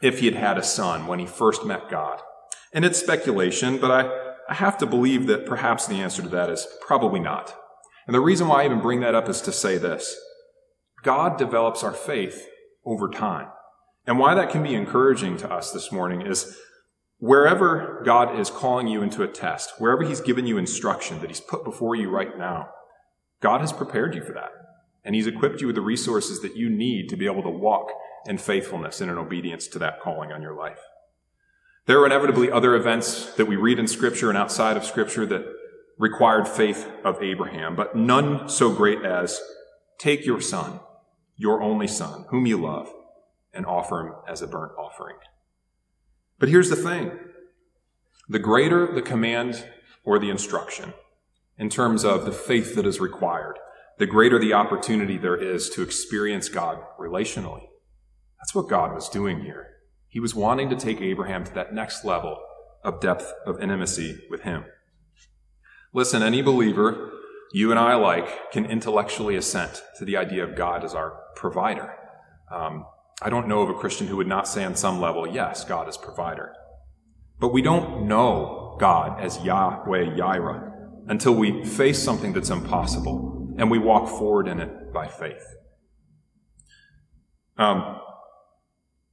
if 0.03 0.19
he 0.19 0.27
had 0.27 0.35
had 0.35 0.59
a 0.59 0.65
son 0.65 1.07
when 1.07 1.21
he 1.21 1.27
first 1.27 1.65
met 1.65 1.89
God? 1.89 2.21
And 2.73 2.85
it's 2.85 2.99
speculation, 2.99 3.79
but 3.79 3.91
I, 3.91 4.33
I 4.49 4.55
have 4.55 4.79
to 4.79 4.87
believe 4.87 5.29
that 5.29 5.47
perhaps 5.47 5.87
the 5.87 6.01
answer 6.01 6.23
to 6.23 6.29
that 6.29 6.51
is 6.51 6.67
probably 6.85 7.21
not. 7.21 7.55
And 8.07 8.15
the 8.15 8.21
reason 8.21 8.49
why 8.49 8.63
I 8.63 8.67
even 8.67 8.81
bring 8.81 9.01
that 9.01 9.15
up 9.15 9.29
is 9.29 9.41
to 9.43 9.53
say 9.53 9.79
this 9.79 10.17
God 11.05 11.39
develops 11.39 11.85
our 11.85 11.93
faith 11.93 12.49
over 12.85 13.09
time. 13.09 13.49
And 14.09 14.19
why 14.19 14.35
that 14.35 14.51
can 14.51 14.65
be 14.65 14.75
encouraging 14.75 15.37
to 15.39 15.53
us 15.53 15.71
this 15.73 15.91
morning 15.93 16.23
is 16.23 16.57
Wherever 17.19 18.03
God 18.05 18.39
is 18.39 18.51
calling 18.51 18.89
you 18.89 19.03
into 19.03 19.23
a 19.23 19.29
test, 19.29 19.73
wherever 19.79 20.03
He's 20.03 20.21
given 20.21 20.47
you 20.47 20.59
instruction 20.59 21.21
that 21.21 21.31
He's 21.31 21.41
put 21.41 21.65
before 21.65 21.95
you 21.95 22.11
right 22.11 22.37
now, 22.37 22.69
God 23.41 23.61
has 23.61 23.73
prepared 23.73 24.15
you 24.15 24.23
for 24.23 24.33
that. 24.33 24.51
And 25.05 25.15
He's 25.15 25.27
equipped 25.27 25.61
you 25.61 25.67
with 25.67 25.77
the 25.77 25.83
resources 25.83 26.43
that 26.43 26.57
you 26.57 26.69
need 26.69 27.09
to 27.09 27.17
be 27.17 27.27
able 27.27 27.43
to 27.43 27.49
walk 27.49 27.89
in 28.27 28.39
faithfulness 28.39 29.01
and 29.01 29.11
in 29.11 29.17
obedience 29.17 29.67
to 29.69 29.79
that 29.79 30.01
calling 30.01 30.33
on 30.33 30.43
your 30.43 30.55
life. 30.55 30.81
There 31.87 32.01
are 32.01 32.07
inevitably 32.07 32.51
other 32.51 32.75
events 32.75 33.33
that 33.35 33.47
we 33.47 33.57
read 33.57 33.79
in 33.79 33.87
Scripture 33.87 34.29
and 34.29 34.37
outside 34.37 34.77
of 34.77 34.85
Scripture 34.85 35.25
that 35.27 35.47
required 35.99 36.47
faith 36.47 36.91
of 37.05 37.23
Abraham, 37.23 37.77
but 37.77 37.97
none 37.97 38.49
so 38.49 38.75
great 38.75 39.05
as 39.05 39.41
take 39.99 40.27
your 40.27 40.41
son, 40.41 40.81
your 41.37 41.63
only 41.63 41.87
son, 41.87 42.27
whom 42.29 42.45
you 42.45 42.61
love, 42.61 42.93
and 43.55 43.65
offer 43.65 44.01
him 44.07 44.15
as 44.29 44.43
a 44.43 44.47
burnt 44.47 44.73
offering. 44.79 45.17
But 46.39 46.49
here's 46.49 46.71
the 46.71 46.77
thing 46.77 47.13
the 48.29 48.39
greater 48.39 48.93
the 48.93 49.03
command 49.03 49.65
or 50.05 50.19
the 50.19 50.31
instruction, 50.31 50.95
in 51.59 51.69
terms 51.69 52.05
of 52.05 52.25
the 52.25 52.33
faith 52.33 52.75
that 52.75 52.87
is 52.87 53.01
required, 53.01 53.59
the 53.99 54.07
greater 54.07 54.39
the 54.39 54.53
opportunity 54.53 55.17
there 55.17 55.37
is 55.37 55.71
to 55.71 55.83
experience 55.83 56.49
God 56.49 56.79
relationally. 57.01 57.69
That's 58.39 58.55
what 58.55 58.69
God 58.69 58.95
was 58.95 59.09
doing 59.09 59.41
here. 59.41 59.69
He 60.09 60.21
was 60.21 60.35
wanting 60.35 60.71
to 60.71 60.77
take 60.77 61.01
Abraham 61.01 61.45
to 61.45 61.55
that 61.55 61.75
next 61.75 62.05
level 62.05 62.39
of 62.85 63.01
depth 63.01 63.33
of 63.45 63.61
intimacy 63.61 64.21
with 64.31 64.43
him. 64.43 64.65
Listen, 65.93 66.23
any 66.23 66.43
believer, 66.43 67.11
you 67.53 67.71
and 67.71 67.81
I 67.81 67.93
alike, 67.93 68.53
can 68.53 68.67
intellectually 68.67 69.37
assent 69.37 69.83
to 69.99 70.05
the 70.05 70.17
idea 70.17 70.45
of 70.45 70.57
God 70.57 70.85
as 70.85 70.95
our 70.95 71.19
provider. 71.35 71.95
Um, 72.51 72.87
I 73.23 73.31
don't 73.31 73.49
know 73.49 73.63
of 73.63 73.71
a 73.71 73.75
Christian 73.75 74.07
who 74.09 74.17
would 74.17 74.27
not 74.27 74.47
say 74.47 74.65
on 74.65 74.75
some 74.77 75.01
level, 75.01 75.27
yes, 75.27 75.65
God 75.65 75.89
is 75.89 75.97
provider. 75.97 76.53
But 77.39 77.53
we 77.53 77.63
don't 77.63 78.07
know 78.07 78.77
God 78.79 79.21
as 79.21 79.43
Yahweh 79.43 80.17
Yireh 80.17 80.73
until 81.09 81.35
we 81.35 81.65
face 81.65 82.03
something 82.03 82.33
that's 82.33 82.51
impossible 82.51 83.55
and 83.59 83.71
we 83.71 83.79
walk 83.79 84.09
forward 84.09 84.49
in 84.49 84.61
it 84.61 84.93
by 84.93 85.09
faith. 85.09 85.45
Um, 87.57 88.01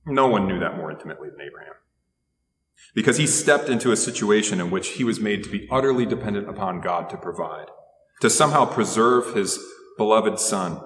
no 0.05 0.27
one 0.27 0.47
knew 0.47 0.59
that 0.59 0.75
more 0.75 0.91
intimately 0.91 1.29
than 1.29 1.39
Abraham. 1.39 1.73
Because 2.93 3.17
he 3.17 3.27
stepped 3.27 3.69
into 3.69 3.91
a 3.91 3.97
situation 3.97 4.59
in 4.59 4.69
which 4.69 4.89
he 4.89 5.03
was 5.03 5.19
made 5.19 5.43
to 5.43 5.49
be 5.49 5.67
utterly 5.71 6.05
dependent 6.05 6.49
upon 6.49 6.81
God 6.81 7.09
to 7.09 7.17
provide, 7.17 7.67
to 8.21 8.29
somehow 8.29 8.65
preserve 8.65 9.33
his 9.33 9.59
beloved 9.97 10.39
son, 10.39 10.81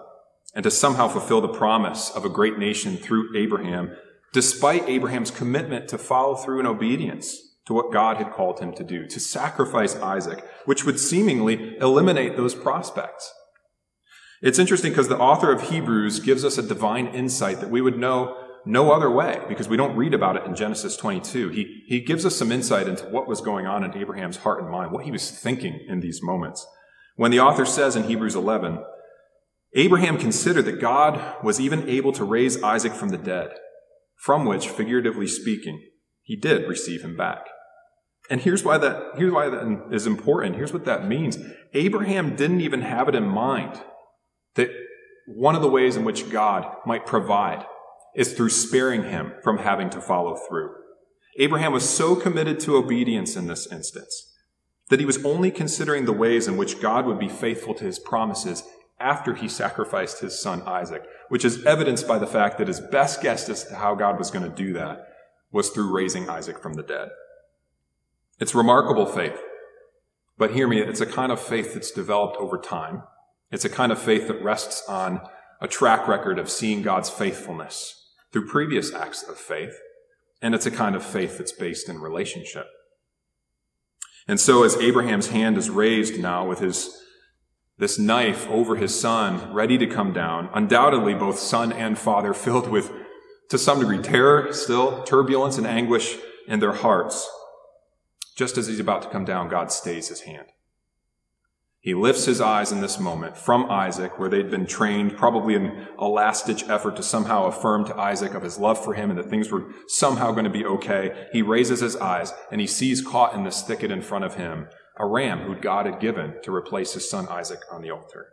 and 0.54 0.64
to 0.64 0.72
somehow 0.72 1.08
fulfill 1.08 1.42
the 1.42 1.48
promise 1.48 2.10
of 2.10 2.26
a 2.26 2.30
great 2.30 2.58
nation 2.58 2.98
through 2.98 3.36
Abraham, 3.36 3.96
despite 4.34 4.88
Abraham's 4.88 5.32
commitment 5.32 5.88
to 5.90 5.98
follow 5.98 6.36
through 6.36 6.60
in 6.60 6.66
obedience 6.66 7.38
to 7.66 7.74
what 7.74 7.92
God 7.92 8.18
had 8.18 8.32
called 8.32 8.60
him 8.60 8.74
to 8.74 8.84
do, 8.84 9.06
to 9.08 9.20
sacrifice 9.20 9.96
Isaac, 9.98 10.44
which 10.66 10.86
would 10.86 11.00
seemingly 11.00 11.78
eliminate 11.78 12.38
those 12.38 12.56
prospects. 12.56 13.34
It's 14.42 14.60
interesting 14.60 14.92
because 14.92 15.10
the 15.10 15.18
author 15.18 15.52
of 15.52 15.70
Hebrews 15.70 16.20
gives 16.20 16.46
us 16.46 16.58
a 16.58 16.64
divine 16.64 17.08
insight 17.08 17.60
that 17.60 17.70
we 17.70 17.82
would 17.82 17.98
know 17.98 18.38
no 18.66 18.92
other 18.92 19.10
way 19.10 19.42
because 19.48 19.68
we 19.68 19.78
don't 19.78 19.96
read 19.96 20.14
about 20.14 20.36
it 20.36 20.46
in 20.46 20.56
Genesis 20.56 20.96
22. 20.96 21.50
He, 21.50 21.84
he 21.88 22.02
gives 22.02 22.26
us 22.26 22.36
some 22.36 22.52
insight 22.52 22.88
into 22.88 23.06
what 23.06 23.28
was 23.28 23.42
going 23.42 23.66
on 23.66 23.84
in 23.84 23.98
Abraham's 23.98 24.38
heart 24.38 24.62
and 24.62 24.70
mind, 24.70 24.92
what 24.92 25.06
he 25.06 25.12
was 25.12 25.32
thinking 25.32 25.80
in 25.88 26.02
these 26.02 26.22
moments. 26.22 26.68
When 27.16 27.32
the 27.32 27.40
author 27.40 27.66
says 27.66 27.96
in 27.96 28.04
Hebrews 28.04 28.36
11, 28.36 28.84
Abraham 29.78 30.18
considered 30.18 30.66
that 30.66 30.82
God 30.82 31.36
was 31.44 31.62
even 31.62 31.88
able 31.88 32.12
to 32.14 32.24
raise 32.24 32.62
Isaac 32.64 32.94
from 32.94 33.10
the 33.10 33.18
dead, 33.18 33.52
from 34.16 34.44
which, 34.44 34.68
figuratively 34.68 35.28
speaking, 35.28 35.80
he 36.24 36.36
did 36.36 36.68
receive 36.68 37.04
him 37.04 37.16
back. 37.16 37.46
And 38.30 38.42
here's 38.42 38.64
why 38.64 38.80
that, 38.80 39.14
here's 39.18 39.32
why 39.32 39.50
that 39.50 39.90
is 39.92 40.08
important. 40.08 40.56
Here's 40.56 40.74
what 40.74 40.86
that 40.86 41.08
means. 41.08 41.38
Abraham 41.74 42.36
didn't 42.36 42.62
even 42.62 42.82
have 42.82 43.08
it 43.08 43.14
in 43.16 43.28
mind 43.28 43.80
that 44.56 44.72
one 45.28 45.56
of 45.56 45.62
the 45.62 45.70
ways 45.70 45.96
in 45.96 46.04
which 46.04 46.32
God 46.32 46.66
might 46.86 47.06
provide 47.06 47.64
is 48.16 48.34
through 48.34 48.50
sparing 48.50 49.04
him 49.04 49.34
from 49.44 49.60
having 49.60 49.92
to 49.92 50.02
follow 50.02 50.36
through. 50.36 50.72
Abraham 51.38 51.72
was 51.72 51.88
so 51.88 52.16
committed 52.16 52.60
to 52.62 52.78
obedience 52.78 53.36
in 53.36 53.46
this 53.46 53.72
instance 53.72 54.34
that 54.90 55.00
he 55.00 55.06
was 55.06 55.24
only 55.24 55.52
considering 55.52 56.06
the 56.06 56.14
ways 56.14 56.48
in 56.48 56.58
which 56.58 56.82
God 56.82 57.06
would 57.06 57.20
be 57.20 57.30
faithful 57.30 57.76
to 57.76 57.84
his 57.84 58.00
promises 58.00 58.64
after 59.00 59.36
he 59.36 59.48
sacrificed 59.48 60.20
his 60.20 60.40
son 60.40 60.62
Isaac, 60.64 61.04
which 61.30 61.46
is 61.46 61.66
evidenced 61.66 62.08
by 62.08 62.18
the 62.18 62.28
fact 62.28 62.58
that 62.58 62.68
his 62.68 62.80
best 62.80 63.22
guess 63.22 63.48
as 63.50 63.64
to 63.66 63.76
how 63.76 63.96
God 63.96 64.18
was 64.18 64.32
going 64.32 64.50
to 64.50 64.56
do 64.56 64.74
that 64.74 65.08
was 65.52 65.70
through 65.70 65.96
raising 65.96 66.30
Isaac 66.30 66.60
from 66.60 66.74
the 66.74 66.84
dead. 66.84 67.10
It's 68.40 68.56
remarkable 68.56 69.06
faith. 69.06 69.40
But 70.38 70.52
hear 70.52 70.68
me, 70.68 70.80
it's 70.80 71.02
a 71.02 71.06
kind 71.06 71.32
of 71.32 71.40
faith 71.40 71.74
that's 71.74 71.92
developed 71.92 72.38
over 72.38 72.58
time. 72.58 73.04
It's 73.52 73.66
a 73.66 73.70
kind 73.70 73.92
of 73.92 74.00
faith 74.00 74.28
that 74.28 74.44
rests 74.44 74.88
on 74.88 75.22
a 75.60 75.68
track 75.68 76.08
record 76.08 76.38
of 76.38 76.50
seeing 76.50 76.82
God's 76.82 77.10
faithfulness 77.10 78.12
through 78.32 78.48
previous 78.48 78.94
acts 78.94 79.24
of 79.24 79.38
faith. 79.38 79.74
And 80.42 80.54
it's 80.54 80.68
a 80.68 80.72
kind 80.72 80.96
of 80.96 81.04
faith 81.04 81.38
that's 81.38 81.52
based 81.52 81.90
in 81.90 82.00
relationship. 82.00 82.68
And 84.28 84.40
so 84.40 84.64
as 84.64 84.76
Abraham's 84.76 85.30
hand 85.30 85.58
is 85.58 85.70
raised 85.70 86.20
now 86.20 86.48
with 86.48 86.60
his, 86.60 87.02
this 87.78 88.00
knife 88.00 88.48
over 88.50 88.76
his 88.76 89.00
son, 89.00 89.54
ready 89.54 89.78
to 89.78 89.88
come 89.88 90.12
down, 90.12 90.50
undoubtedly 90.54 91.14
both 91.14 91.38
son 91.38 91.72
and 91.72 91.98
father 91.98 92.34
filled 92.34 92.70
with, 92.70 92.92
to 93.50 93.58
some 93.58 93.80
degree, 93.80 94.00
terror 94.00 94.52
still, 94.52 95.04
turbulence 95.04 95.58
and 95.58 95.68
anguish 95.68 96.18
in 96.48 96.60
their 96.60 96.74
hearts. 96.74 97.30
Just 98.36 98.58
as 98.58 98.68
he's 98.68 98.80
about 98.80 99.04
to 99.04 99.10
come 99.10 99.26
down, 99.26 99.50
God 99.50 99.72
stays 99.72 100.10
his 100.10 100.22
hand. 100.22 100.48
He 101.80 101.94
lifts 101.94 102.26
his 102.26 102.42
eyes 102.42 102.72
in 102.72 102.82
this 102.82 103.00
moment 103.00 103.38
from 103.38 103.70
Isaac, 103.70 104.20
where 104.20 104.28
they'd 104.28 104.52
been 104.52 104.66
trained, 104.66 105.16
probably 105.16 105.54
in 105.56 105.88
a 105.98 106.08
last 106.08 106.46
ditch 106.46 106.68
effort 106.68 106.98
to 106.98 107.04
somehow 107.04 107.46
affirm 107.46 107.86
to 107.86 107.96
Isaac 107.96 108.34
of 108.34 108.44
his 108.44 108.58
love 108.58 108.84
for 108.84 108.96
him 108.96 109.10
and 109.10 109.18
that 109.18 109.30
things 109.30 109.52
were 109.52 109.72
somehow 109.88 110.32
going 110.32 110.44
to 110.44 110.50
be 110.50 110.66
okay. 110.66 111.28
He 111.32 111.42
raises 111.42 111.80
his 111.80 111.96
eyes 111.96 112.34
and 112.52 112.60
he 112.60 112.68
sees 112.68 113.02
caught 113.02 113.36
in 113.36 113.44
this 113.44 113.62
thicket 113.62 113.90
in 113.92 114.02
front 114.02 114.26
of 114.26 114.36
him 114.36 114.68
a 115.00 115.06
ram 115.06 115.40
who 115.40 115.56
God 115.56 115.86
had 115.86 116.00
given 116.00 116.36
to 116.44 116.54
replace 116.54 116.94
his 116.94 117.10
son 117.10 117.28
Isaac 117.30 117.60
on 117.72 117.82
the 117.82 117.92
altar. 117.92 118.30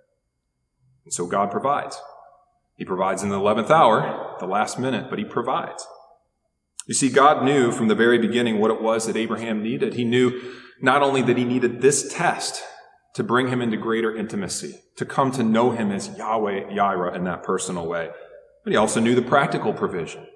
And 1.04 1.12
so 1.12 1.26
God 1.26 1.50
provides. 1.50 2.00
He 2.76 2.85
provides 2.85 3.23
in 3.23 3.28
the 3.28 3.38
11th 3.38 3.71
hour, 3.71 4.37
the 4.40 4.47
last 4.47 4.78
minute, 4.78 5.09
but 5.11 5.18
he 5.18 5.25
provides. 5.25 5.87
You 6.87 6.94
see, 6.94 7.09
God 7.09 7.44
knew 7.44 7.71
from 7.73 7.88
the 7.88 7.94
very 7.94 8.18
beginning 8.18 8.59
what 8.59 8.71
it 8.71 8.83
was 8.83 9.06
that 9.06 9.16
Abraham 9.16 9.62
needed. 9.62 9.94
He 9.94 10.04
knew 10.04 10.40
not 10.80 11.02
only 11.02 11.23
that 11.23 11.38
he 11.38 11.44
needed 11.44 11.80
this 11.80 12.12
test, 12.12 12.62
to 13.14 13.23
bring 13.23 13.49
him 13.49 13.62
into 13.62 13.76
greater 13.76 14.14
intimacy, 14.14 14.80
to 14.97 15.06
come 15.06 15.30
to 15.30 15.42
know 15.42 15.71
him 15.71 15.90
as 15.90 16.16
Yahweh 16.18 16.71
Yireh 16.71 17.14
in 17.14 17.25
that 17.25 17.42
personal 17.42 17.87
way. 17.87 18.11
But 18.64 18.73
he 18.73 18.76
also 18.76 19.00
knew 19.00 19.14
the 19.14 19.23
practical 19.23 19.73
provision. 19.73 20.26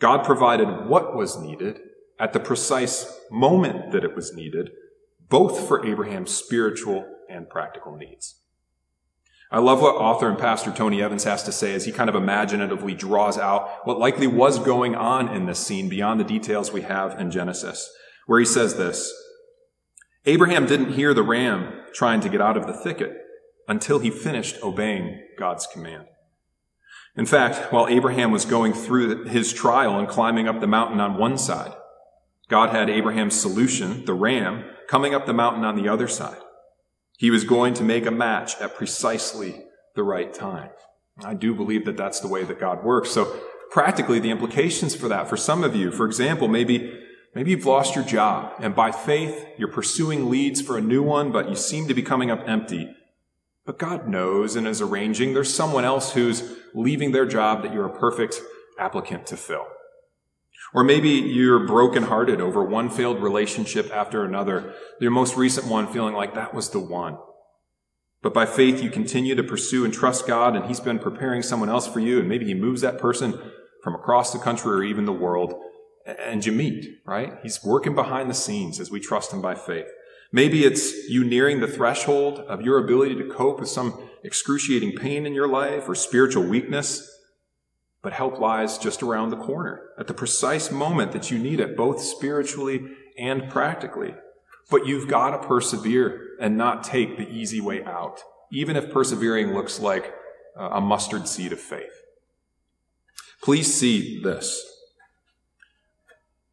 God 0.00 0.24
provided 0.24 0.86
what 0.88 1.14
was 1.14 1.38
needed 1.38 1.78
at 2.18 2.32
the 2.32 2.40
precise 2.40 3.14
moment 3.30 3.92
that 3.92 4.04
it 4.04 4.16
was 4.16 4.34
needed, 4.34 4.70
both 5.32 5.66
for 5.66 5.86
Abraham's 5.86 6.30
spiritual 6.30 7.06
and 7.26 7.48
practical 7.48 7.96
needs. 7.96 8.38
I 9.50 9.60
love 9.60 9.80
what 9.80 9.94
author 9.94 10.28
and 10.28 10.38
pastor 10.38 10.70
Tony 10.70 11.02
Evans 11.02 11.24
has 11.24 11.42
to 11.44 11.52
say 11.52 11.72
as 11.72 11.86
he 11.86 11.90
kind 11.90 12.10
of 12.10 12.14
imaginatively 12.14 12.94
draws 12.94 13.38
out 13.38 13.86
what 13.86 13.98
likely 13.98 14.26
was 14.26 14.58
going 14.58 14.94
on 14.94 15.34
in 15.34 15.46
this 15.46 15.58
scene 15.58 15.88
beyond 15.88 16.20
the 16.20 16.24
details 16.24 16.70
we 16.70 16.82
have 16.82 17.18
in 17.18 17.30
Genesis, 17.30 17.90
where 18.26 18.40
he 18.40 18.44
says 18.44 18.76
this, 18.76 19.10
Abraham 20.26 20.66
didn't 20.66 20.92
hear 20.92 21.14
the 21.14 21.22
ram 21.22 21.80
trying 21.94 22.20
to 22.20 22.28
get 22.28 22.42
out 22.42 22.58
of 22.58 22.66
the 22.66 22.74
thicket 22.74 23.16
until 23.66 24.00
he 24.00 24.10
finished 24.10 24.62
obeying 24.62 25.18
God's 25.38 25.66
command. 25.66 26.08
In 27.16 27.24
fact, 27.24 27.72
while 27.72 27.88
Abraham 27.88 28.32
was 28.32 28.44
going 28.44 28.74
through 28.74 29.24
his 29.24 29.54
trial 29.54 29.98
and 29.98 30.06
climbing 30.06 30.46
up 30.46 30.60
the 30.60 30.66
mountain 30.66 31.00
on 31.00 31.16
one 31.16 31.38
side, 31.38 31.72
God 32.48 32.68
had 32.68 32.90
Abraham's 32.90 33.40
solution, 33.40 34.04
the 34.04 34.12
ram, 34.12 34.64
coming 34.88 35.14
up 35.14 35.26
the 35.26 35.32
mountain 35.32 35.64
on 35.64 35.76
the 35.76 35.88
other 35.88 36.08
side. 36.08 36.40
He 37.18 37.30
was 37.30 37.44
going 37.44 37.74
to 37.74 37.84
make 37.84 38.06
a 38.06 38.10
match 38.10 38.60
at 38.60 38.76
precisely 38.76 39.64
the 39.94 40.02
right 40.02 40.32
time. 40.32 40.70
I 41.24 41.34
do 41.34 41.54
believe 41.54 41.84
that 41.84 41.96
that's 41.96 42.20
the 42.20 42.28
way 42.28 42.44
that 42.44 42.58
God 42.58 42.84
works. 42.84 43.10
So 43.10 43.38
practically 43.70 44.18
the 44.18 44.30
implications 44.30 44.94
for 44.94 45.08
that, 45.08 45.28
for 45.28 45.36
some 45.36 45.62
of 45.62 45.76
you, 45.76 45.90
for 45.92 46.06
example, 46.06 46.48
maybe 46.48 46.98
Maybe 47.34 47.52
you've 47.52 47.64
lost 47.64 47.94
your 47.94 48.04
job, 48.04 48.52
and 48.58 48.74
by 48.74 48.92
faith, 48.92 49.46
you're 49.56 49.68
pursuing 49.68 50.28
leads 50.28 50.60
for 50.60 50.76
a 50.76 50.82
new 50.82 51.02
one, 51.02 51.32
but 51.32 51.48
you 51.48 51.56
seem 51.56 51.88
to 51.88 51.94
be 51.94 52.02
coming 52.02 52.30
up 52.30 52.46
empty. 52.46 52.94
But 53.64 53.78
God 53.78 54.06
knows 54.06 54.54
and 54.54 54.66
is 54.66 54.82
arranging 54.82 55.32
there's 55.32 55.54
someone 55.54 55.84
else 55.84 56.12
who's 56.12 56.56
leaving 56.74 57.12
their 57.12 57.24
job 57.24 57.62
that 57.62 57.72
you're 57.72 57.86
a 57.86 57.98
perfect 57.98 58.42
applicant 58.78 59.26
to 59.28 59.38
fill. 59.38 59.66
Or 60.74 60.82
maybe 60.82 61.10
you're 61.10 61.66
brokenhearted 61.66 62.40
over 62.40 62.64
one 62.64 62.88
failed 62.88 63.22
relationship 63.22 63.90
after 63.92 64.24
another, 64.24 64.74
your 65.00 65.10
most 65.10 65.36
recent 65.36 65.66
one 65.66 65.86
feeling 65.86 66.14
like 66.14 66.34
that 66.34 66.54
was 66.54 66.70
the 66.70 66.80
one. 66.80 67.18
But 68.22 68.32
by 68.32 68.46
faith, 68.46 68.82
you 68.82 68.90
continue 68.90 69.34
to 69.34 69.42
pursue 69.42 69.84
and 69.84 69.92
trust 69.92 70.26
God, 70.26 70.56
and 70.56 70.66
He's 70.66 70.80
been 70.80 70.98
preparing 70.98 71.42
someone 71.42 71.68
else 71.68 71.86
for 71.86 72.00
you, 72.00 72.20
and 72.20 72.28
maybe 72.28 72.46
He 72.46 72.54
moves 72.54 72.80
that 72.80 72.98
person 72.98 73.38
from 73.82 73.94
across 73.94 74.32
the 74.32 74.38
country 74.38 74.72
or 74.72 74.82
even 74.82 75.04
the 75.04 75.12
world 75.12 75.54
and 76.06 76.44
you 76.44 76.52
meet, 76.52 77.00
right? 77.06 77.34
He's 77.42 77.62
working 77.64 77.94
behind 77.94 78.28
the 78.28 78.34
scenes 78.34 78.80
as 78.80 78.90
we 78.90 79.00
trust 79.00 79.32
him 79.32 79.40
by 79.40 79.54
faith. 79.54 79.86
Maybe 80.32 80.64
it's 80.64 81.08
you 81.08 81.24
nearing 81.24 81.60
the 81.60 81.68
threshold 81.68 82.40
of 82.40 82.62
your 82.62 82.78
ability 82.78 83.16
to 83.16 83.28
cope 83.28 83.60
with 83.60 83.68
some 83.68 84.08
excruciating 84.24 84.92
pain 84.92 85.26
in 85.26 85.34
your 85.34 85.48
life 85.48 85.88
or 85.88 85.94
spiritual 85.94 86.44
weakness. 86.44 87.08
But 88.02 88.12
help 88.12 88.40
lies 88.40 88.78
just 88.78 89.02
around 89.02 89.30
the 89.30 89.36
corner 89.36 89.90
at 89.98 90.08
the 90.08 90.14
precise 90.14 90.70
moment 90.72 91.12
that 91.12 91.30
you 91.30 91.38
need 91.38 91.60
it, 91.60 91.76
both 91.76 92.00
spiritually 92.00 92.84
and 93.16 93.48
practically. 93.48 94.14
But 94.70 94.86
you've 94.86 95.08
got 95.08 95.30
to 95.30 95.46
persevere 95.46 96.36
and 96.40 96.58
not 96.58 96.82
take 96.82 97.16
the 97.16 97.28
easy 97.28 97.60
way 97.60 97.84
out, 97.84 98.20
even 98.50 98.76
if 98.76 98.90
persevering 98.92 99.54
looks 99.54 99.78
like 99.78 100.12
a 100.56 100.80
mustard 100.80 101.28
seed 101.28 101.52
of 101.52 101.60
faith. 101.60 102.02
Please 103.42 103.72
see 103.72 104.20
this. 104.22 104.64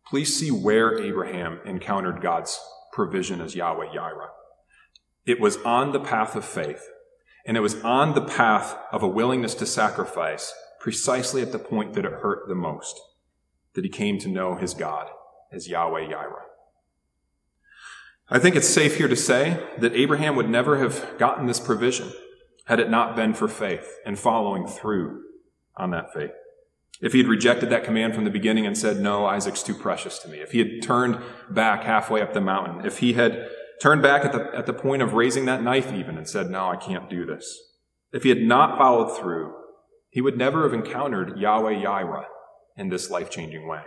Please 0.08 0.36
see 0.36 0.51
where 0.51 1.00
Abraham 1.00 1.60
encountered 1.65 2.22
God's 2.22 2.60
provision 2.94 3.41
as 3.41 3.56
Yahweh 3.56 3.94
Yireh. 3.94 4.29
It 5.25 5.39
was 5.39 5.58
on 5.58 5.91
the 5.91 6.00
path 6.00 6.36
of 6.36 6.44
faith, 6.44 6.89
and 7.46 7.56
it 7.56 7.60
was 7.60 7.82
on 7.84 8.15
the 8.15 8.22
path 8.22 8.75
of 8.91 9.03
a 9.03 9.08
willingness 9.08 9.53
to 9.56 9.65
sacrifice 9.65 10.53
precisely 10.80 11.42
at 11.42 11.52
the 11.52 11.60
point 11.60 11.94
that 11.94 12.06
it 12.06 12.12
hurt 12.12 12.48
the 12.48 12.56
most, 12.56 13.00
that 13.74 13.84
he 13.84 13.90
came 13.90 14.18
to 14.20 14.30
know 14.30 14.56
his 14.56 14.74
God 14.74 15.08
as 15.52 15.68
Yahweh 15.68 16.08
Yireh. 16.08 16.44
I 18.30 18.40
think 18.40 18.56
it's 18.56 18.70
safe 18.70 18.98
here 18.98 19.08
to 19.08 19.16
say 19.16 19.60
that 19.80 19.96
Abraham 19.96 20.36
would 20.36 20.50
never 20.50 20.78
have 20.78 21.18
gotten 21.18 21.48
this 21.48 21.60
provision 21.60 22.12
had 22.66 22.80
it 22.80 22.90
not 22.90 23.16
been 23.16 23.34
for 23.34 23.48
faith 23.48 23.98
and 24.06 24.20
following 24.20 24.68
through 24.68 25.24
on 25.76 25.90
that 25.92 26.14
faith. 26.14 26.32
If 27.02 27.14
he 27.14 27.20
had 27.20 27.28
rejected 27.28 27.70
that 27.72 27.84
command 27.84 28.14
from 28.14 28.26
the 28.26 28.30
beginning 28.30 28.68
and 28.68 28.78
said, 28.78 29.00
no, 29.00 29.26
Isaac's 29.26 29.64
too 29.64 29.74
precious 29.74 30.20
to 30.20 30.28
me. 30.28 30.40
If 30.40 30.52
he 30.52 30.60
had 30.60 30.84
turned 30.84 31.18
back 31.50 31.84
halfway 31.84 32.22
up 32.22 32.34
the 32.34 32.42
mountain. 32.42 32.86
If 32.86 33.00
he 33.00 33.14
had 33.14 33.48
turned 33.82 34.02
back 34.02 34.26
at 34.26 34.34
the, 34.34 34.52
at 34.56 34.66
the 34.66 34.74
point 34.74 35.02
of 35.02 35.14
raising 35.14 35.46
that 35.46 35.64
knife 35.64 35.92
even 35.92 36.18
and 36.18 36.28
said, 36.28 36.52
no, 36.52 36.70
I 36.70 36.76
can't 36.76 37.10
do 37.10 37.26
this. 37.26 37.58
If 38.12 38.24
he 38.24 38.30
had 38.30 38.42
not 38.42 38.78
followed 38.78 39.18
through, 39.18 39.56
he 40.10 40.22
would 40.22 40.38
never 40.38 40.63
have 40.63 40.74
encountered 40.74 41.38
Yahweh 41.38 41.84
Yireh 41.84 42.25
in 42.75 42.89
this 42.89 43.10
life-changing 43.10 43.68
way. 43.68 43.82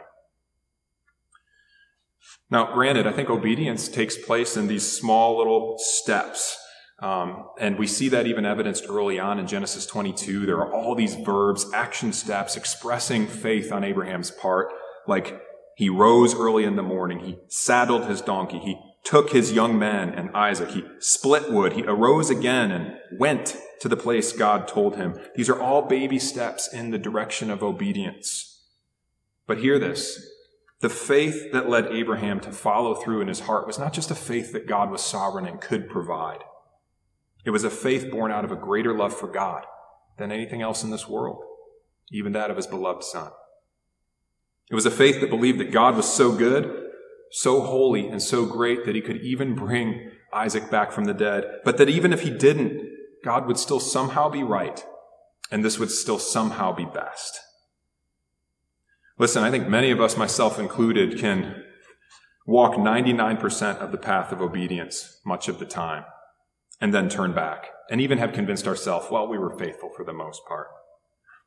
Now, 2.50 2.73
granted, 2.73 3.07
I 3.07 3.12
think 3.12 3.31
obedience 3.31 3.88
takes 3.88 4.17
place 4.17 4.57
in 4.57 4.69
these 4.69 4.91
small 4.91 5.38
little 5.38 5.79
steps 5.79 6.59
um, 7.02 7.49
and 7.59 7.79
we 7.79 7.88
see 7.88 8.09
that 8.11 8.29
even 8.29 8.47
evidenced 8.47 8.87
early 8.88 9.19
on 9.19 9.41
in 9.41 9.49
Genesis 9.49 9.87
22. 9.87 10.47
There 10.47 10.59
are 10.59 10.73
all 10.73 10.95
these 10.95 11.17
verbs, 11.17 11.67
action 11.75 12.12
steps 12.12 12.57
expressing 12.57 13.26
faith 13.26 13.73
on 13.73 13.83
Abraham's 13.83 14.31
part. 14.31 14.69
Like 15.09 15.43
he 15.76 15.88
rose 15.88 16.33
early 16.33 16.62
in 16.62 16.76
the 16.76 16.83
morning. 16.83 17.19
He 17.19 17.38
saddled 17.49 18.07
his 18.07 18.21
donkey. 18.21 18.61
He 18.61 18.79
took 19.04 19.30
his 19.30 19.52
young 19.52 19.78
men 19.78 20.11
and 20.11 20.30
Isaac. 20.30 20.71
He 20.71 20.85
split 20.99 21.50
wood. 21.50 21.73
He 21.73 21.82
arose 21.85 22.30
again 22.30 22.71
and 22.71 22.97
went 23.18 23.56
to 23.80 23.88
the 23.88 23.97
place 23.97 24.32
God 24.32 24.68
told 24.68 24.97
him. 24.97 25.18
These 25.35 25.49
are 25.49 25.61
all 25.61 25.82
baby 25.82 26.18
steps 26.18 26.73
in 26.73 26.90
the 26.90 26.99
direction 26.99 27.50
of 27.50 27.62
obedience. 27.62 28.64
But 29.47 29.59
hear 29.59 29.78
this. 29.78 30.25
The 30.80 30.88
faith 30.88 31.52
that 31.52 31.68
led 31.68 31.87
Abraham 31.87 32.40
to 32.40 32.52
follow 32.52 32.94
through 32.94 33.21
in 33.21 33.28
his 33.28 33.40
heart 33.40 33.66
was 33.66 33.78
not 33.78 33.92
just 33.92 34.11
a 34.11 34.16
faith 34.16 34.52
that 34.52 34.66
God 34.66 34.90
was 34.90 35.00
sovereign 35.00 35.47
and 35.47 35.61
could 35.61 35.88
provide. 35.88 36.40
It 37.44 37.50
was 37.50 37.64
a 37.64 37.71
faith 37.71 38.11
born 38.11 38.30
out 38.32 38.44
of 38.44 38.52
a 38.52 38.56
greater 38.56 38.97
love 38.97 39.16
for 39.16 39.28
God 39.28 39.64
than 40.18 40.32
anything 40.32 40.62
else 40.62 40.85
in 40.85 40.90
this 40.90 41.09
world, 41.09 41.42
even 42.11 42.32
that 42.32 42.50
of 42.50 42.56
his 42.56 42.66
beloved 42.66 43.02
Son. 43.02 43.30
It 44.71 44.75
was 44.75 44.87
a 44.87 44.90
faith 44.90 45.21
that 45.21 45.30
believed 45.30 45.59
that 45.61 45.73
God 45.73 45.97
was 45.97 46.11
so 46.11 46.32
good, 46.32 46.90
so 47.33 47.62
holy, 47.62 48.07
and 48.09 48.23
so 48.23 48.45
great 48.45 48.85
that 48.85 48.95
he 48.95 49.01
could 49.01 49.17
even 49.23 49.55
bring 49.55 50.11
Isaac 50.33 50.71
back 50.71 50.93
from 50.93 51.07
the 51.07 51.15
dead, 51.15 51.45
but 51.65 51.79
that 51.79 51.89
even 51.89 52.12
if 52.12 52.21
he 52.21 52.31
didn't, 52.31 52.89
God 53.25 53.47
would 53.47 53.59
still 53.59 53.80
somehow 53.80 54.28
be 54.28 54.43
right, 54.43 54.85
and 55.50 55.65
this 55.65 55.78
would 55.78 55.91
still 55.91 56.19
somehow 56.19 56.75
be 56.75 56.85
best. 56.85 57.41
Listen, 59.19 59.45
I 59.45 59.50
think 59.50 59.69
many 59.69 59.91
of 59.91 60.00
us, 60.00 60.17
myself 60.17 60.59
included, 60.59 61.19
can 61.19 61.65
walk 62.47 62.75
99% 62.75 63.78
of 63.78 63.93
the 63.93 63.99
path 63.99 64.33
of 64.33 64.41
obedience 64.41 65.21
much 65.25 65.49
of 65.49 65.59
the 65.59 65.65
time 65.65 66.04
and 66.80 66.93
then 66.93 67.09
turn 67.09 67.33
back 67.33 67.69
and 67.91 68.00
even 68.00 68.19
have 68.19 68.33
convinced 68.33 68.67
ourselves, 68.67 69.06
well, 69.11 69.28
we 69.28 69.39
were 69.39 69.56
faithful 69.59 69.91
for 69.97 70.04
the 70.04 70.13
most 70.13 70.43
part. 70.49 70.67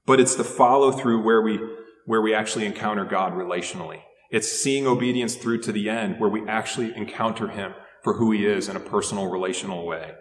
But 0.05 0.19
it's 0.19 0.35
the 0.35 0.43
follow 0.43 0.91
through 0.91 1.23
where 1.23 1.41
we, 1.41 1.59
where 2.05 2.21
we 2.21 2.33
actually 2.33 2.65
encounter 2.65 3.03
God 3.03 3.33
relationally. 3.33 4.01
It's 4.31 4.51
seeing 4.51 4.87
obedience 4.87 5.35
through 5.35 5.61
to 5.61 5.71
the 5.71 5.89
end 5.89 6.19
where 6.19 6.29
we 6.29 6.47
actually 6.47 6.95
encounter 6.95 7.47
Him 7.49 7.73
for 8.03 8.13
who 8.13 8.31
He 8.31 8.45
is 8.45 8.69
in 8.69 8.75
a 8.75 8.79
personal, 8.81 9.27
relational 9.27 9.85
way. 9.85 10.13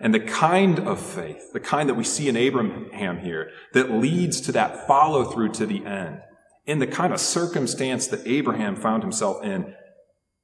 And 0.00 0.14
the 0.14 0.20
kind 0.20 0.78
of 0.78 1.00
faith, 1.00 1.52
the 1.52 1.60
kind 1.60 1.88
that 1.88 1.94
we 1.94 2.04
see 2.04 2.28
in 2.28 2.36
Abraham 2.36 3.18
here, 3.18 3.50
that 3.72 3.90
leads 3.90 4.40
to 4.42 4.52
that 4.52 4.86
follow 4.86 5.24
through 5.24 5.50
to 5.52 5.66
the 5.66 5.84
end, 5.84 6.20
in 6.66 6.78
the 6.78 6.86
kind 6.86 7.12
of 7.12 7.20
circumstance 7.20 8.06
that 8.08 8.26
Abraham 8.26 8.76
found 8.76 9.02
himself 9.02 9.42
in, 9.42 9.74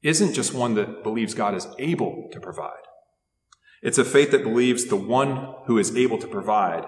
isn't 0.02 0.35
just 0.35 0.54
one 0.54 0.74
that 0.74 1.02
believes 1.02 1.35
God 1.35 1.54
is 1.54 1.68
able 1.78 2.28
to 2.33 2.40
provide. 2.40 2.72
It's 3.83 3.98
a 3.98 4.04
faith 4.04 4.30
that 4.30 4.42
believes 4.42 4.87
the 4.87 4.96
one 4.96 5.54
who 5.66 5.78
is 5.78 5.94
able 5.94 6.18
to 6.18 6.26
provide 6.26 6.85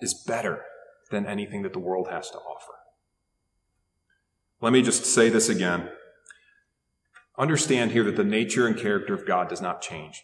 is 0.00 0.24
better 0.26 0.62
than 1.10 1.26
anything 1.26 1.62
that 1.62 1.72
the 1.72 1.78
world 1.78 2.08
has 2.10 2.30
to 2.30 2.38
offer. 2.38 2.72
Let 4.60 4.72
me 4.72 4.82
just 4.82 5.06
say 5.06 5.30
this 5.30 5.48
again. 5.48 5.88
Understand 7.38 7.92
here 7.92 8.04
that 8.04 8.16
the 8.16 8.24
nature 8.24 8.66
and 8.66 8.76
character 8.76 9.14
of 9.14 9.26
God 9.26 9.48
does 9.48 9.62
not 9.62 9.80
change. 9.80 10.22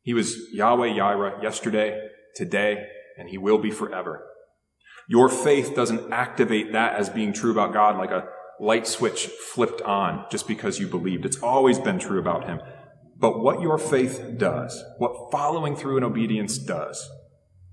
He 0.00 0.14
was 0.14 0.50
Yahweh 0.52 0.88
Yireh 0.88 1.42
yesterday, 1.42 2.08
today, 2.34 2.86
and 3.18 3.28
he 3.28 3.36
will 3.36 3.58
be 3.58 3.70
forever. 3.70 4.26
Your 5.06 5.28
faith 5.28 5.74
doesn't 5.74 6.12
activate 6.12 6.72
that 6.72 6.94
as 6.94 7.10
being 7.10 7.34
true 7.34 7.50
about 7.50 7.74
God 7.74 7.98
like 7.98 8.10
a 8.10 8.26
light 8.58 8.86
switch 8.86 9.26
flipped 9.26 9.82
on 9.82 10.24
just 10.30 10.48
because 10.48 10.78
you 10.78 10.86
believed. 10.86 11.26
It's 11.26 11.42
always 11.42 11.78
been 11.78 11.98
true 11.98 12.18
about 12.18 12.46
him. 12.46 12.60
But 13.18 13.42
what 13.42 13.60
your 13.60 13.76
faith 13.76 14.38
does, 14.38 14.82
what 14.96 15.30
following 15.30 15.76
through 15.76 15.98
in 15.98 16.04
obedience 16.04 16.56
does, 16.56 17.06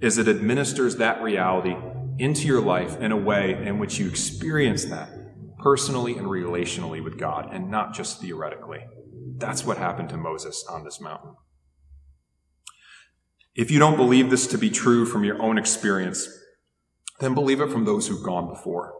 is 0.02 0.17
it 0.17 0.28
administers 0.28 0.97
that 0.97 1.21
reality 1.21 1.76
into 2.17 2.47
your 2.47 2.62
life 2.62 3.00
in 3.00 3.13
a 3.13 3.17
way 3.17 3.54
in 3.65 3.80
which 3.80 3.97
you 3.97 4.10
experience 4.10 4.86
that 4.86 5.20
personally 5.62 6.17
and 6.17 6.28
relationally 6.28 7.04
with 7.04 7.17
God 7.17 7.50
and 7.54 7.69
not 7.69 7.93
just 7.93 8.21
theoretically. 8.21 8.80
That's 9.38 9.65
what 9.65 9.78
happened 9.78 10.10
to 10.10 10.17
Moses 10.17 10.65
on 10.69 10.84
this 10.84 11.00
mountain. 11.02 11.36
If 13.56 13.69
you 13.69 13.80
don't 13.80 13.97
believe 13.97 14.30
this 14.30 14.47
to 14.47 14.58
be 14.58 14.69
true 14.69 15.06
from 15.06 15.24
your 15.24 15.41
own 15.41 15.58
experience, 15.58 16.28
then 17.19 17.34
believe 17.34 17.60
it 17.60 17.69
from 17.69 17.86
those 17.86 18.08
who've 18.08 18.24
gone 18.24 18.47
before. 18.47 18.93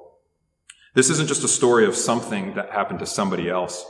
This 0.93 1.10
isn't 1.10 1.28
just 1.28 1.43
a 1.43 1.47
story 1.47 1.86
of 1.86 1.95
something 1.95 2.54
that 2.56 2.71
happened 2.71 3.00
to 3.00 3.06
somebody 3.06 3.50
else. 3.50 3.86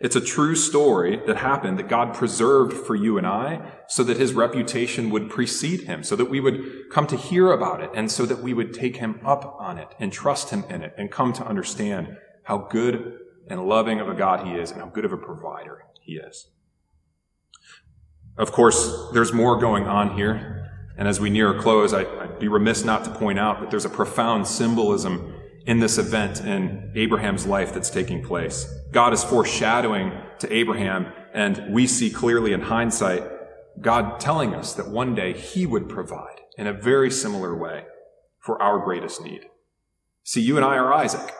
It's 0.00 0.16
a 0.16 0.20
true 0.20 0.56
story 0.56 1.20
that 1.26 1.36
happened 1.36 1.78
that 1.78 1.88
God 1.88 2.14
preserved 2.14 2.72
for 2.72 2.94
you 2.94 3.18
and 3.18 3.26
I 3.26 3.72
so 3.86 4.02
that 4.04 4.16
his 4.16 4.32
reputation 4.32 5.10
would 5.10 5.28
precede 5.28 5.82
him, 5.82 6.02
so 6.02 6.16
that 6.16 6.30
we 6.30 6.40
would 6.40 6.88
come 6.90 7.06
to 7.08 7.16
hear 7.16 7.52
about 7.52 7.82
it 7.82 7.90
and 7.94 8.10
so 8.10 8.24
that 8.24 8.42
we 8.42 8.54
would 8.54 8.72
take 8.72 8.96
him 8.96 9.20
up 9.26 9.56
on 9.60 9.76
it 9.76 9.88
and 9.98 10.10
trust 10.10 10.50
him 10.50 10.64
in 10.70 10.82
it 10.82 10.94
and 10.96 11.10
come 11.10 11.34
to 11.34 11.46
understand 11.46 12.16
how 12.44 12.56
good 12.70 13.18
and 13.48 13.68
loving 13.68 14.00
of 14.00 14.08
a 14.08 14.14
God 14.14 14.46
he 14.46 14.54
is 14.54 14.70
and 14.70 14.80
how 14.80 14.86
good 14.86 15.04
of 15.04 15.12
a 15.12 15.18
provider 15.18 15.84
he 16.00 16.14
is. 16.14 16.48
Of 18.38 18.52
course, 18.52 19.10
there's 19.12 19.34
more 19.34 19.58
going 19.60 19.86
on 19.86 20.16
here. 20.16 20.70
And 20.96 21.08
as 21.08 21.20
we 21.20 21.28
near 21.28 21.54
a 21.54 21.60
close, 21.60 21.92
I, 21.92 22.04
would 22.04 22.38
be 22.38 22.48
remiss 22.48 22.84
not 22.84 23.04
to 23.04 23.10
point 23.10 23.38
out 23.38 23.60
that 23.60 23.70
there's 23.70 23.84
a 23.84 23.90
profound 23.90 24.46
symbolism 24.46 25.34
in 25.70 25.78
this 25.78 25.98
event 25.98 26.40
in 26.40 26.90
Abraham's 26.96 27.46
life 27.46 27.72
that's 27.72 27.90
taking 27.90 28.24
place. 28.24 28.68
God 28.90 29.12
is 29.12 29.22
foreshadowing 29.22 30.10
to 30.40 30.52
Abraham, 30.52 31.12
and 31.32 31.72
we 31.72 31.86
see 31.86 32.10
clearly 32.10 32.52
in 32.52 32.62
hindsight 32.62 33.22
God 33.80 34.18
telling 34.18 34.52
us 34.52 34.74
that 34.74 34.88
one 34.88 35.14
day 35.14 35.32
he 35.32 35.66
would 35.66 35.88
provide 35.88 36.40
in 36.58 36.66
a 36.66 36.72
very 36.72 37.08
similar 37.08 37.56
way 37.56 37.84
for 38.40 38.60
our 38.60 38.80
greatest 38.80 39.22
need. 39.22 39.42
See, 40.24 40.40
you 40.40 40.56
and 40.56 40.64
I 40.64 40.74
are 40.74 40.92
Isaac, 40.92 41.32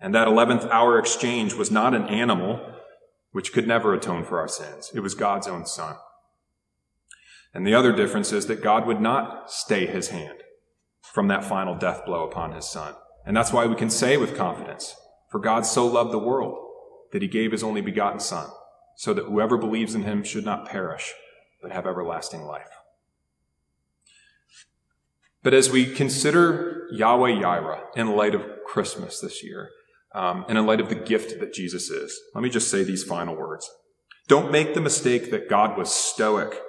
and 0.00 0.14
that 0.14 0.28
11th 0.28 0.70
hour 0.70 0.98
exchange 0.98 1.52
was 1.52 1.70
not 1.70 1.92
an 1.92 2.04
animal 2.04 2.58
which 3.32 3.52
could 3.52 3.68
never 3.68 3.92
atone 3.92 4.24
for 4.24 4.40
our 4.40 4.48
sins. 4.48 4.90
It 4.94 5.00
was 5.00 5.14
God's 5.14 5.46
own 5.46 5.66
son. 5.66 5.96
And 7.52 7.66
the 7.66 7.74
other 7.74 7.94
difference 7.94 8.32
is 8.32 8.46
that 8.46 8.62
God 8.62 8.86
would 8.86 9.02
not 9.02 9.52
stay 9.52 9.84
his 9.84 10.08
hand 10.08 10.38
from 11.02 11.28
that 11.28 11.44
final 11.44 11.74
death 11.74 12.06
blow 12.06 12.26
upon 12.26 12.52
his 12.52 12.66
son. 12.66 12.94
And 13.24 13.36
that's 13.36 13.52
why 13.52 13.66
we 13.66 13.74
can 13.74 13.90
say 13.90 14.16
with 14.16 14.36
confidence, 14.36 14.96
For 15.30 15.38
God 15.38 15.66
so 15.66 15.86
loved 15.86 16.12
the 16.12 16.18
world 16.18 16.58
that 17.12 17.22
he 17.22 17.28
gave 17.28 17.52
his 17.52 17.62
only 17.62 17.80
begotten 17.80 18.20
Son, 18.20 18.48
so 18.96 19.14
that 19.14 19.26
whoever 19.26 19.56
believes 19.56 19.94
in 19.94 20.02
him 20.02 20.24
should 20.24 20.44
not 20.44 20.68
perish, 20.68 21.12
but 21.60 21.72
have 21.72 21.86
everlasting 21.86 22.42
life. 22.42 22.68
But 25.42 25.54
as 25.54 25.70
we 25.70 25.86
consider 25.86 26.88
Yahweh 26.92 27.40
Yireh 27.40 27.82
in 27.96 28.16
light 28.16 28.34
of 28.34 28.46
Christmas 28.66 29.20
this 29.20 29.42
year, 29.42 29.70
um, 30.14 30.44
and 30.48 30.58
in 30.58 30.66
light 30.66 30.80
of 30.80 30.88
the 30.88 30.94
gift 30.94 31.40
that 31.40 31.54
Jesus 31.54 31.90
is, 31.90 32.18
let 32.34 32.42
me 32.42 32.50
just 32.50 32.70
say 32.70 32.84
these 32.84 33.02
final 33.02 33.34
words. 33.34 33.70
Don't 34.28 34.52
make 34.52 34.74
the 34.74 34.80
mistake 34.80 35.30
that 35.30 35.48
God 35.48 35.76
was 35.76 35.92
stoic 35.92 36.60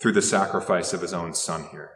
through 0.00 0.12
the 0.12 0.22
sacrifice 0.22 0.92
of 0.92 1.02
his 1.02 1.14
own 1.14 1.34
son 1.34 1.66
here. 1.70 1.90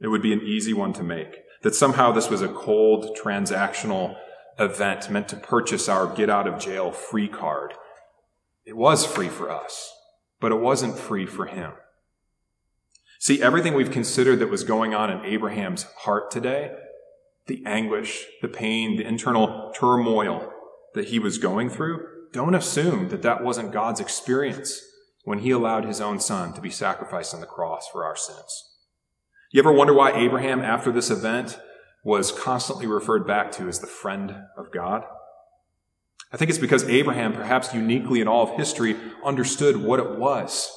It 0.00 0.08
would 0.08 0.22
be 0.22 0.32
an 0.32 0.42
easy 0.42 0.72
one 0.72 0.92
to 0.94 1.02
make. 1.02 1.36
That 1.62 1.74
somehow 1.74 2.12
this 2.12 2.30
was 2.30 2.42
a 2.42 2.48
cold, 2.48 3.16
transactional 3.16 4.16
event 4.58 5.10
meant 5.10 5.28
to 5.28 5.36
purchase 5.36 5.88
our 5.88 6.06
get 6.06 6.30
out 6.30 6.46
of 6.46 6.58
jail 6.58 6.90
free 6.90 7.28
card. 7.28 7.74
It 8.64 8.76
was 8.76 9.06
free 9.06 9.28
for 9.28 9.50
us, 9.50 9.92
but 10.40 10.52
it 10.52 10.60
wasn't 10.60 10.98
free 10.98 11.26
for 11.26 11.46
him. 11.46 11.72
See, 13.18 13.42
everything 13.42 13.74
we've 13.74 13.90
considered 13.90 14.38
that 14.38 14.50
was 14.50 14.64
going 14.64 14.94
on 14.94 15.10
in 15.10 15.24
Abraham's 15.24 15.84
heart 15.98 16.30
today, 16.30 16.72
the 17.46 17.62
anguish, 17.66 18.26
the 18.40 18.48
pain, 18.48 18.96
the 18.96 19.06
internal 19.06 19.72
turmoil 19.74 20.52
that 20.94 21.08
he 21.08 21.18
was 21.18 21.36
going 21.36 21.68
through, 21.68 22.06
don't 22.32 22.54
assume 22.54 23.08
that 23.08 23.22
that 23.22 23.42
wasn't 23.42 23.72
God's 23.72 24.00
experience 24.00 24.80
when 25.24 25.40
he 25.40 25.50
allowed 25.50 25.84
his 25.84 26.00
own 26.00 26.20
son 26.20 26.52
to 26.54 26.60
be 26.60 26.70
sacrificed 26.70 27.34
on 27.34 27.40
the 27.40 27.46
cross 27.46 27.88
for 27.88 28.04
our 28.04 28.16
sins. 28.16 28.69
You 29.50 29.60
ever 29.60 29.72
wonder 29.72 29.92
why 29.92 30.12
Abraham, 30.12 30.60
after 30.60 30.92
this 30.92 31.10
event, 31.10 31.58
was 32.04 32.30
constantly 32.30 32.86
referred 32.86 33.26
back 33.26 33.50
to 33.52 33.68
as 33.68 33.80
the 33.80 33.86
friend 33.88 34.44
of 34.56 34.70
God? 34.70 35.04
I 36.32 36.36
think 36.36 36.50
it's 36.50 36.58
because 36.58 36.84
Abraham, 36.84 37.32
perhaps 37.32 37.74
uniquely 37.74 38.20
in 38.20 38.28
all 38.28 38.48
of 38.48 38.56
history, 38.56 38.94
understood 39.24 39.76
what 39.76 39.98
it 39.98 40.18
was 40.18 40.70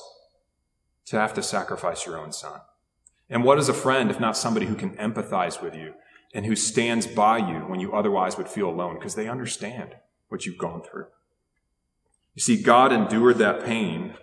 to 1.05 1.19
have 1.19 1.35
to 1.35 1.43
sacrifice 1.43 2.07
your 2.07 2.17
own 2.17 2.31
son. 2.31 2.61
And 3.29 3.43
what 3.43 3.59
is 3.59 3.69
a 3.69 3.73
friend 3.73 4.09
if 4.09 4.19
not 4.19 4.35
somebody 4.35 4.65
who 4.65 4.75
can 4.75 4.97
empathize 4.97 5.61
with 5.61 5.75
you 5.75 5.93
and 6.33 6.47
who 6.47 6.55
stands 6.55 7.05
by 7.05 7.37
you 7.37 7.59
when 7.67 7.79
you 7.79 7.93
otherwise 7.93 8.37
would 8.37 8.47
feel 8.47 8.69
alone 8.69 8.95
because 8.95 9.13
they 9.13 9.27
understand 9.27 9.95
what 10.29 10.47
you've 10.47 10.57
gone 10.57 10.81
through? 10.81 11.05
You 12.33 12.41
see, 12.41 12.63
God 12.63 12.91
endured 12.91 13.37
that 13.37 13.63
pain 13.63 14.15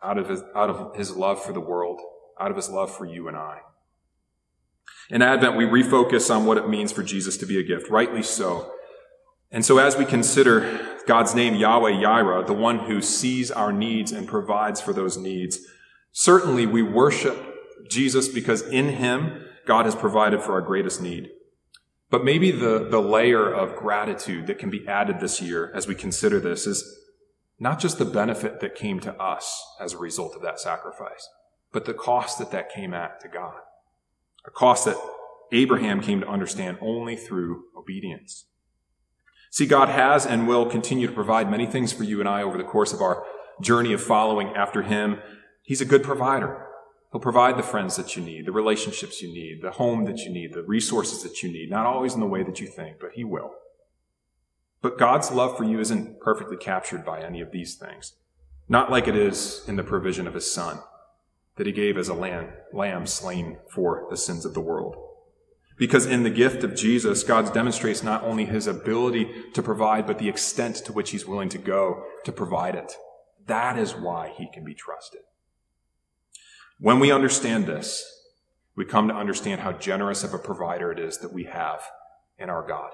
out 0.00 0.16
of 0.16 0.28
his, 0.28 0.42
out 0.54 0.70
of 0.70 0.94
his 0.94 1.16
love 1.16 1.42
for 1.42 1.52
the 1.52 1.60
world, 1.60 2.00
out 2.38 2.52
of 2.52 2.56
his 2.56 2.70
love 2.70 2.96
for 2.96 3.04
you 3.04 3.26
and 3.26 3.36
I. 3.36 3.62
In 5.10 5.22
Advent, 5.22 5.56
we 5.56 5.64
refocus 5.64 6.34
on 6.34 6.46
what 6.46 6.56
it 6.56 6.68
means 6.68 6.92
for 6.92 7.02
Jesus 7.02 7.36
to 7.38 7.46
be 7.46 7.58
a 7.58 7.64
gift, 7.64 7.90
rightly 7.90 8.22
so. 8.22 8.72
And 9.50 9.64
so 9.64 9.78
as 9.78 9.96
we 9.96 10.04
consider 10.04 10.80
God's 11.06 11.34
name, 11.34 11.56
Yahweh 11.56 11.92
Yireh, 11.92 12.46
the 12.46 12.52
one 12.52 12.78
who 12.80 13.02
sees 13.02 13.50
our 13.50 13.72
needs 13.72 14.12
and 14.12 14.28
provides 14.28 14.80
for 14.80 14.92
those 14.92 15.16
needs, 15.16 15.58
certainly 16.12 16.66
we 16.66 16.82
worship 16.82 17.36
Jesus 17.88 18.28
because 18.28 18.62
in 18.62 18.90
him, 18.90 19.44
God 19.66 19.84
has 19.86 19.96
provided 19.96 20.42
for 20.42 20.52
our 20.52 20.60
greatest 20.60 21.02
need. 21.02 21.30
But 22.10 22.24
maybe 22.24 22.52
the, 22.52 22.86
the 22.88 23.00
layer 23.00 23.52
of 23.52 23.76
gratitude 23.76 24.46
that 24.46 24.58
can 24.58 24.70
be 24.70 24.86
added 24.86 25.18
this 25.18 25.42
year 25.42 25.72
as 25.74 25.88
we 25.88 25.94
consider 25.96 26.38
this 26.38 26.66
is 26.66 26.98
not 27.58 27.80
just 27.80 27.98
the 27.98 28.04
benefit 28.04 28.60
that 28.60 28.74
came 28.74 29.00
to 29.00 29.14
us 29.20 29.62
as 29.80 29.92
a 29.92 29.98
result 29.98 30.36
of 30.36 30.42
that 30.42 30.60
sacrifice, 30.60 31.28
but 31.72 31.84
the 31.84 31.94
cost 31.94 32.38
that 32.38 32.52
that 32.52 32.72
came 32.72 32.94
at 32.94 33.20
to 33.20 33.28
God 33.28 33.60
a 34.44 34.50
cost 34.50 34.84
that 34.84 34.96
Abraham 35.52 36.00
came 36.00 36.20
to 36.20 36.28
understand 36.28 36.78
only 36.80 37.16
through 37.16 37.64
obedience. 37.76 38.46
See, 39.50 39.66
God 39.66 39.88
has 39.88 40.26
and 40.26 40.46
will 40.46 40.66
continue 40.66 41.08
to 41.08 41.12
provide 41.12 41.50
many 41.50 41.66
things 41.66 41.92
for 41.92 42.04
you 42.04 42.20
and 42.20 42.28
I 42.28 42.42
over 42.42 42.56
the 42.56 42.64
course 42.64 42.92
of 42.92 43.00
our 43.00 43.24
journey 43.60 43.92
of 43.92 44.02
following 44.02 44.48
after 44.50 44.82
Him. 44.82 45.18
He's 45.62 45.80
a 45.80 45.86
good 45.86 46.04
provider. 46.04 46.66
He'll 47.10 47.20
provide 47.20 47.58
the 47.58 47.64
friends 47.64 47.96
that 47.96 48.16
you 48.16 48.22
need, 48.22 48.46
the 48.46 48.52
relationships 48.52 49.20
you 49.20 49.28
need, 49.28 49.62
the 49.62 49.72
home 49.72 50.04
that 50.04 50.20
you 50.20 50.30
need, 50.30 50.52
the 50.52 50.62
resources 50.62 51.24
that 51.24 51.42
you 51.42 51.50
need, 51.50 51.68
not 51.68 51.84
always 51.84 52.14
in 52.14 52.20
the 52.20 52.26
way 52.26 52.44
that 52.44 52.60
you 52.60 52.68
think, 52.68 52.98
but 53.00 53.12
He 53.14 53.24
will. 53.24 53.50
But 54.80 54.98
God's 54.98 55.32
love 55.32 55.56
for 55.56 55.64
you 55.64 55.80
isn't 55.80 56.20
perfectly 56.20 56.56
captured 56.56 57.04
by 57.04 57.20
any 57.20 57.40
of 57.40 57.50
these 57.50 57.74
things. 57.74 58.14
Not 58.68 58.90
like 58.90 59.08
it 59.08 59.16
is 59.16 59.64
in 59.66 59.74
the 59.74 59.82
provision 59.82 60.28
of 60.28 60.34
His 60.34 60.50
Son 60.50 60.78
that 61.60 61.66
he 61.66 61.72
gave 61.74 61.98
as 61.98 62.08
a 62.08 62.14
lamb, 62.14 62.48
lamb 62.72 63.06
slain 63.06 63.58
for 63.68 64.06
the 64.08 64.16
sins 64.16 64.46
of 64.46 64.54
the 64.54 64.62
world. 64.62 64.96
Because 65.76 66.06
in 66.06 66.22
the 66.22 66.30
gift 66.30 66.64
of 66.64 66.74
Jesus, 66.74 67.22
God 67.22 67.52
demonstrates 67.52 68.02
not 68.02 68.24
only 68.24 68.46
his 68.46 68.66
ability 68.66 69.30
to 69.52 69.62
provide, 69.62 70.06
but 70.06 70.18
the 70.18 70.30
extent 70.30 70.76
to 70.76 70.92
which 70.94 71.10
he's 71.10 71.26
willing 71.26 71.50
to 71.50 71.58
go 71.58 72.02
to 72.24 72.32
provide 72.32 72.76
it. 72.76 72.94
That 73.44 73.78
is 73.78 73.94
why 73.94 74.32
he 74.38 74.48
can 74.50 74.64
be 74.64 74.72
trusted. 74.72 75.20
When 76.78 76.98
we 76.98 77.12
understand 77.12 77.66
this, 77.66 78.10
we 78.74 78.86
come 78.86 79.08
to 79.08 79.14
understand 79.14 79.60
how 79.60 79.72
generous 79.72 80.24
of 80.24 80.32
a 80.32 80.38
provider 80.38 80.90
it 80.90 80.98
is 80.98 81.18
that 81.18 81.34
we 81.34 81.44
have 81.44 81.82
in 82.38 82.48
our 82.48 82.66
God. 82.66 82.92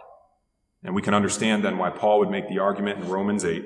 And 0.82 0.92
we 0.92 1.02
can 1.02 1.14
understand 1.14 1.64
then 1.64 1.78
why 1.78 1.90
Paul 1.90 2.18
would 2.18 2.30
make 2.30 2.48
the 2.48 2.58
argument 2.58 2.98
in 2.98 3.08
Romans 3.08 3.44
8 3.44 3.64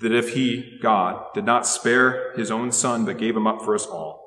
that 0.00 0.12
if 0.12 0.34
he, 0.34 0.78
God, 0.80 1.24
did 1.34 1.44
not 1.44 1.66
spare 1.66 2.32
his 2.36 2.50
own 2.50 2.72
son 2.72 3.04
but 3.04 3.18
gave 3.18 3.36
him 3.36 3.46
up 3.46 3.62
for 3.62 3.74
us 3.74 3.86
all, 3.86 4.18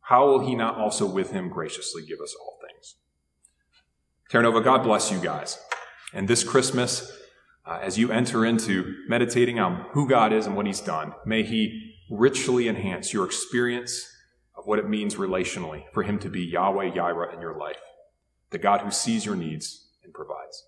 how 0.00 0.26
will 0.26 0.46
he 0.46 0.54
not 0.54 0.76
also 0.76 1.06
with 1.06 1.32
him 1.32 1.48
graciously 1.48 2.02
give 2.04 2.20
us 2.20 2.34
all 2.40 2.58
things? 2.66 2.96
Terra 4.30 4.44
Nova, 4.44 4.60
God 4.60 4.82
bless 4.82 5.10
you 5.10 5.18
guys. 5.18 5.58
And 6.12 6.28
this 6.28 6.44
Christmas, 6.44 7.10
uh, 7.66 7.78
as 7.82 7.98
you 7.98 8.10
enter 8.10 8.44
into 8.44 8.94
meditating 9.06 9.58
on 9.58 9.86
who 9.92 10.08
God 10.08 10.32
is 10.32 10.46
and 10.46 10.56
what 10.56 10.66
he's 10.66 10.80
done, 10.80 11.12
may 11.26 11.42
he 11.42 11.94
richly 12.10 12.68
enhance 12.68 13.12
your 13.12 13.26
experience 13.26 14.10
of 14.56 14.66
what 14.66 14.78
it 14.78 14.88
means 14.88 15.16
relationally 15.16 15.84
for 15.92 16.02
him 16.02 16.18
to 16.18 16.28
be 16.28 16.42
Yahweh 16.42 16.90
Yireh 16.90 17.34
in 17.34 17.40
your 17.40 17.56
life, 17.56 17.76
the 18.50 18.58
God 18.58 18.80
who 18.80 18.90
sees 18.90 19.24
your 19.24 19.36
needs 19.36 19.90
and 20.02 20.12
provides. 20.12 20.64